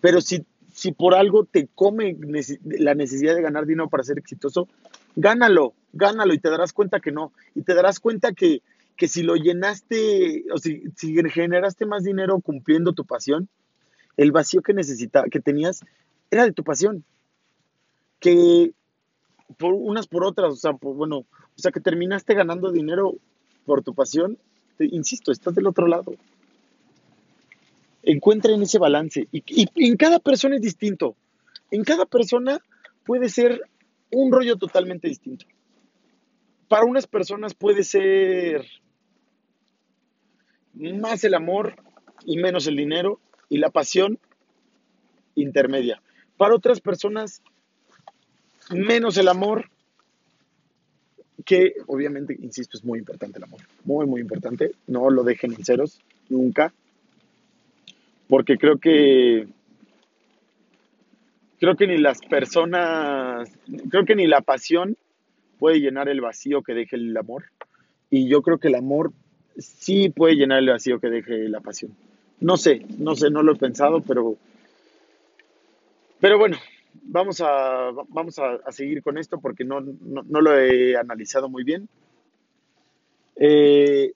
Pero 0.00 0.20
si, 0.20 0.44
si 0.72 0.92
por 0.92 1.14
algo 1.14 1.44
te 1.44 1.68
come 1.74 2.16
la 2.64 2.94
necesidad 2.94 3.34
de 3.34 3.42
ganar 3.42 3.66
dinero 3.66 3.88
para 3.88 4.02
ser 4.02 4.18
exitoso, 4.18 4.68
gánalo, 5.16 5.74
gánalo 5.92 6.32
y 6.32 6.38
te 6.38 6.50
darás 6.50 6.72
cuenta 6.72 7.00
que 7.00 7.12
no. 7.12 7.32
Y 7.54 7.62
te 7.62 7.74
darás 7.74 8.00
cuenta 8.00 8.32
que 8.32 8.62
que 9.00 9.08
si 9.08 9.22
lo 9.22 9.34
llenaste 9.34 10.44
o 10.52 10.58
si, 10.58 10.82
generaste 11.30 11.86
más 11.86 12.04
dinero 12.04 12.38
cumpliendo 12.40 12.92
tu 12.92 13.06
pasión, 13.06 13.48
el 14.18 14.30
vacío 14.30 14.60
que 14.60 14.74
necesitaba, 14.74 15.26
que 15.30 15.40
tenías, 15.40 15.80
era 16.30 16.44
de 16.44 16.52
tu 16.52 16.62
pasión. 16.64 17.02
Que 18.18 18.74
por 19.56 19.72
unas 19.72 20.06
por 20.06 20.22
otras, 20.26 20.52
o 20.52 20.56
sea, 20.56 20.72
bueno, 20.72 21.20
o 21.20 21.56
sea, 21.56 21.72
que 21.72 21.80
terminaste 21.80 22.34
ganando 22.34 22.70
dinero 22.70 23.14
por 23.64 23.82
tu 23.82 23.94
pasión, 23.94 24.36
insisto, 24.78 25.32
estás 25.32 25.54
del 25.54 25.66
otro 25.66 25.86
lado. 25.86 26.12
Encuentren 28.02 28.60
ese 28.60 28.78
balance. 28.78 29.28
Y 29.32 29.66
en 29.76 29.96
cada 29.96 30.18
persona 30.18 30.56
es 30.56 30.60
distinto. 30.60 31.16
En 31.70 31.84
cada 31.84 32.04
persona 32.04 32.60
puede 33.06 33.30
ser 33.30 33.62
un 34.10 34.30
rollo 34.30 34.56
totalmente 34.56 35.08
distinto. 35.08 35.46
Para 36.68 36.84
unas 36.84 37.06
personas 37.06 37.54
puede 37.54 37.82
ser 37.82 38.66
más 40.74 41.24
el 41.24 41.34
amor 41.34 41.74
y 42.24 42.36
menos 42.36 42.66
el 42.66 42.76
dinero 42.76 43.20
y 43.48 43.58
la 43.58 43.70
pasión 43.70 44.18
intermedia. 45.34 46.00
Para 46.36 46.54
otras 46.54 46.80
personas, 46.80 47.42
menos 48.70 49.16
el 49.18 49.28
amor, 49.28 49.70
que 51.44 51.74
obviamente, 51.86 52.36
insisto, 52.40 52.76
es 52.76 52.84
muy 52.84 52.98
importante 52.98 53.38
el 53.38 53.44
amor, 53.44 53.60
muy, 53.84 54.06
muy 54.06 54.20
importante. 54.20 54.72
No 54.86 55.10
lo 55.10 55.24
dejen 55.24 55.52
en 55.52 55.64
ceros, 55.64 56.00
nunca, 56.28 56.72
porque 58.28 58.56
creo 58.56 58.78
que 58.78 59.48
creo 61.58 61.76
que 61.76 61.86
ni 61.86 61.98
las 61.98 62.20
personas, 62.20 63.50
creo 63.90 64.04
que 64.04 64.16
ni 64.16 64.26
la 64.26 64.40
pasión 64.40 64.96
puede 65.58 65.80
llenar 65.80 66.08
el 66.08 66.20
vacío 66.20 66.62
que 66.62 66.74
deje 66.74 66.96
el 66.96 67.16
amor. 67.16 67.44
Y 68.08 68.28
yo 68.28 68.42
creo 68.42 68.58
que 68.58 68.68
el 68.68 68.74
amor 68.74 69.12
sí 69.58 70.08
puede 70.10 70.34
llenar 70.34 70.58
el 70.58 70.68
vacío 70.68 71.00
que 71.00 71.10
deje 71.10 71.48
la 71.48 71.60
pasión. 71.60 71.94
No 72.40 72.56
sé, 72.56 72.86
no 72.98 73.14
sé, 73.14 73.30
no 73.30 73.42
lo 73.42 73.52
he 73.52 73.56
pensado, 73.56 74.00
pero, 74.00 74.36
pero 76.20 76.38
bueno, 76.38 76.56
vamos 77.02 77.40
a, 77.40 77.90
vamos 78.08 78.38
a, 78.38 78.72
seguir 78.72 79.02
con 79.02 79.18
esto 79.18 79.40
porque 79.40 79.64
no, 79.64 79.80
no, 79.80 80.40
lo 80.40 80.58
he 80.58 80.96
analizado 80.96 81.48
muy 81.48 81.64
bien. 81.64 81.88
Eh, 83.36 84.12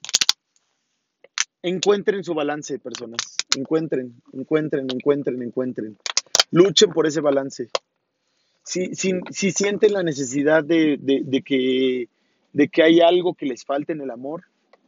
encuentren 1.62 2.24
su 2.24 2.34
balance, 2.34 2.78
personas. 2.78 3.36
Encuentren, 3.56 4.14
encuentren, 4.32 4.86
encuentren, 4.90 5.42
encuentren. 5.42 5.98
Luchen 6.50 6.90
por 6.90 7.06
ese 7.06 7.20
balance. 7.20 7.68
Si, 8.62 8.94
si, 8.94 9.12
si 9.30 9.50
sienten 9.50 9.92
la 9.92 10.02
necesidad 10.02 10.64
de, 10.64 10.96
de, 10.98 11.42
que, 11.42 12.08
de 12.52 12.68
que 12.68 12.82
hay 12.82 13.00
algo 13.00 13.34
que 13.34 13.46
les 13.46 13.64
falte 13.64 13.92
en 13.92 14.00
el 14.00 14.10
amor, 14.10 14.44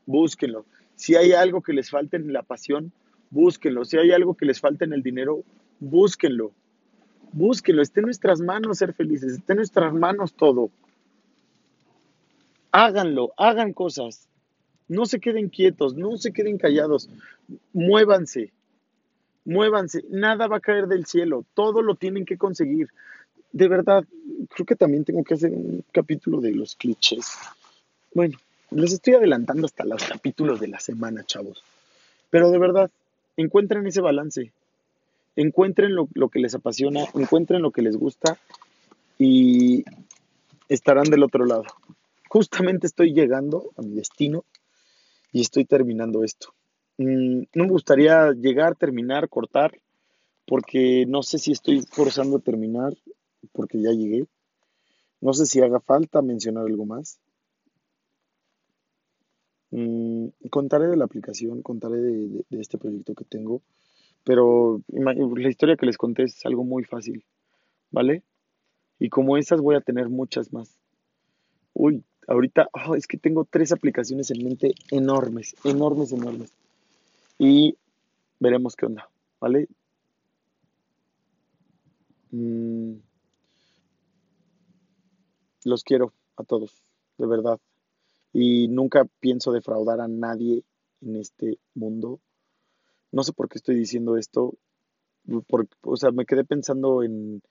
búsquenlo. 0.07 0.65
Si 0.95 1.15
hay 1.15 1.33
algo 1.33 1.61
que 1.61 1.73
les 1.73 1.91
falte 1.91 2.17
en 2.17 2.33
la 2.33 2.43
pasión, 2.43 2.93
búsquenlo. 3.31 3.85
Si 3.85 3.99
hay 3.99 4.13
algo 4.13 4.35
que 4.35 4.47
les 4.47 4.61
falte 4.61 4.85
en 4.85 4.93
el 4.93 5.03
dinero, 5.03 5.45
búsquenlo. 5.81 6.53
Búsquenlo. 7.33 7.83
Está 7.83 8.01
en 8.01 8.07
nuestras 8.07 8.41
manos 8.41 8.79
ser 8.79 8.95
felices. 8.95 9.35
Está 9.35 9.53
en 9.53 9.59
nuestras 9.59 9.93
manos 9.93 10.33
todo. 10.35 10.71
Háganlo. 12.73 13.33
Hagan 13.37 13.73
cosas. 13.73 14.29
No 14.89 15.05
se 15.05 15.21
queden 15.21 15.49
quietos. 15.51 15.95
No 15.95 16.17
se 16.17 16.33
queden 16.33 16.57
callados. 16.57 17.11
Muévanse. 17.75 18.53
Muévanse. 19.45 20.05
Nada 20.09 20.47
va 20.47 20.57
a 20.57 20.61
caer 20.61 20.87
del 20.87 21.05
cielo. 21.05 21.45
Todo 21.55 21.83
lo 21.83 21.95
tienen 21.95 22.25
que 22.25 22.39
conseguir. 22.39 22.89
De 23.53 23.69
verdad, 23.69 24.05
creo 24.55 24.67
que 24.67 24.77
también 24.77 25.05
tengo 25.05 25.25
que 25.25 25.35
hacer 25.35 25.51
un 25.51 25.85
capítulo 25.93 26.41
de 26.41 26.53
los 26.53 26.75
clichés. 26.75 27.35
Bueno, 28.15 28.39
les 28.71 28.93
estoy 28.93 29.15
adelantando 29.15 29.67
hasta 29.67 29.85
los 29.85 30.05
capítulos 30.05 30.61
de 30.61 30.69
la 30.69 30.81
semana, 30.81 31.25
chavos. 31.25 31.63
Pero 32.31 32.51
de 32.51 32.59
verdad, 32.59 32.91
encuentren 33.37 33.87
ese 33.87 34.01
balance. 34.01 34.53
Encuentren 35.37 35.95
lo, 35.95 36.29
que 36.29 36.39
les 36.39 36.55
apasiona, 36.55 37.05
encuentren 37.15 37.63
lo 37.63 37.71
que 37.71 37.83
les 37.83 37.97
gusta 37.97 38.39
y 39.19 39.85
estarán 40.69 41.05
del 41.05 41.23
otro 41.23 41.45
lado. 41.45 41.65
Justamente 42.29 42.87
estoy 42.87 43.13
llegando 43.13 43.71
a 43.77 43.83
mi 43.83 43.95
destino 43.95 44.45
y 45.33 45.43
estoy 45.43 45.65
terminando 45.67 46.25
esto. 46.25 46.55
Mm, 46.99 47.43
no 47.55 47.65
me 47.65 47.71
gustaría 47.71 48.33
llegar, 48.33 48.77
terminar, 48.77 49.29
cortar, 49.29 49.79
porque 50.47 51.05
no 51.07 51.23
sé 51.23 51.39
si 51.39 51.53
estoy 51.53 51.83
forzando 51.83 52.39
a 52.39 52.41
terminar, 52.41 52.95
porque 53.53 53.81
ya 53.81 53.91
llegué. 53.91 54.27
No 55.21 55.35
sé 55.35 55.45
si 55.45 55.61
haga 55.61 55.81
falta 55.81 56.23
mencionar 56.23 56.65
algo 56.65 56.87
más. 56.87 57.19
Mm, 59.71 60.29
contaré 60.51 60.87
de 60.87 60.97
la 60.97 61.05
aplicación, 61.05 61.63
contaré 61.63 62.01
de, 62.01 62.45
este 62.51 62.79
proyecto 62.79 63.15
que 63.15 63.25
tengo, 63.25 63.63
pero 64.25 64.83
la 64.89 65.49
historia 65.49 65.77
que 65.77 65.87
les 65.87 65.99
conté 65.99 66.25
es 66.25 66.45
algo 66.47 66.65
muy 66.65 66.85
fácil, 66.85 67.25
¿vale? 67.91 68.23
Y 68.99 69.09
como 69.09 69.37
esas 69.37 69.61
voy 69.61 69.77
a 69.77 69.81
tener 69.81 70.09
muchas 70.09 70.53
más. 70.53 70.79
Uy, 71.75 72.05
ahorita 72.27 72.69
oh, 72.73 72.95
es 72.95 73.07
que 73.07 73.19
tengo 73.19 73.45
tres 73.45 73.73
aplicaciones 73.73 74.31
en 74.31 74.45
mente 74.45 74.75
enormes, 74.91 75.55
enormes, 75.65 76.13
enormes. 76.13 76.53
Y 77.39 77.77
veremos 78.41 78.77
qué 78.77 78.87
onda, 78.87 79.09
¿vale? 79.41 79.69
Mm, 82.31 82.95
los 85.65 85.85
quiero 85.85 86.13
a 86.37 86.45
todos, 86.45 86.83
de 87.19 87.27
verdad 87.27 87.61
y 88.39 88.69
nunca 88.69 89.07
pienso 89.19 89.51
defraudar 89.51 89.99
a 90.03 90.09
nadie 90.09 90.63
en 91.01 91.17
este 91.17 91.59
mundo. 91.73 92.21
No 93.11 93.23
sé 93.23 93.33
por 93.33 93.49
qué 93.49 93.57
estoy 93.57 93.77
diciendo 93.77 94.19
esto, 94.19 94.59
o 95.83 95.97
sea, 95.97 96.11
me 96.11 96.27
quedé 96.27 96.45
pensando 96.45 97.03
en, 97.03 97.43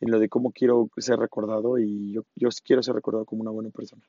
lo 0.00 0.18
de 0.18 0.28
cómo 0.28 0.52
quiero 0.52 0.90
ser 0.98 1.18
recordado 1.18 1.78
y 1.78 2.12
yo, 2.12 2.26
yo 2.36 2.50
quiero 2.62 2.82
ser 2.82 2.94
recordado 2.94 3.24
como 3.24 3.40
una 3.40 3.52
buena 3.52 3.70
persona. 3.70 4.02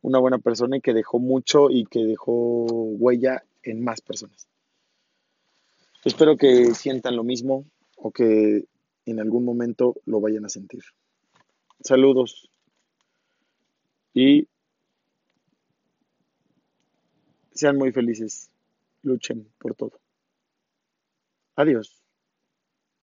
Una 0.00 0.20
buena 0.20 0.38
persona 0.38 0.76
y 0.76 0.80
que 0.80 0.94
dejó 0.94 1.18
mucho 1.18 1.70
y 1.70 1.86
que 1.86 2.04
dejó 2.04 2.64
huella 2.64 3.42
en 3.64 3.82
más 3.82 4.00
personas. 4.00 4.46
Espero 6.04 6.36
que 6.36 6.72
sientan 6.72 7.16
lo 7.16 7.24
mismo 7.24 7.64
o 7.96 8.12
que 8.12 8.66
en 9.06 9.18
algún 9.18 9.44
momento 9.44 9.96
lo 10.04 10.20
vayan 10.20 10.44
a 10.44 10.50
sentir. 10.50 10.84
Saludos 11.80 12.48
y 14.14 14.46
sean 17.54 17.76
muy 17.76 17.92
felices. 17.92 18.50
Luchen 19.02 19.48
por 19.58 19.74
todo. 19.74 20.00
Adiós. 21.56 22.03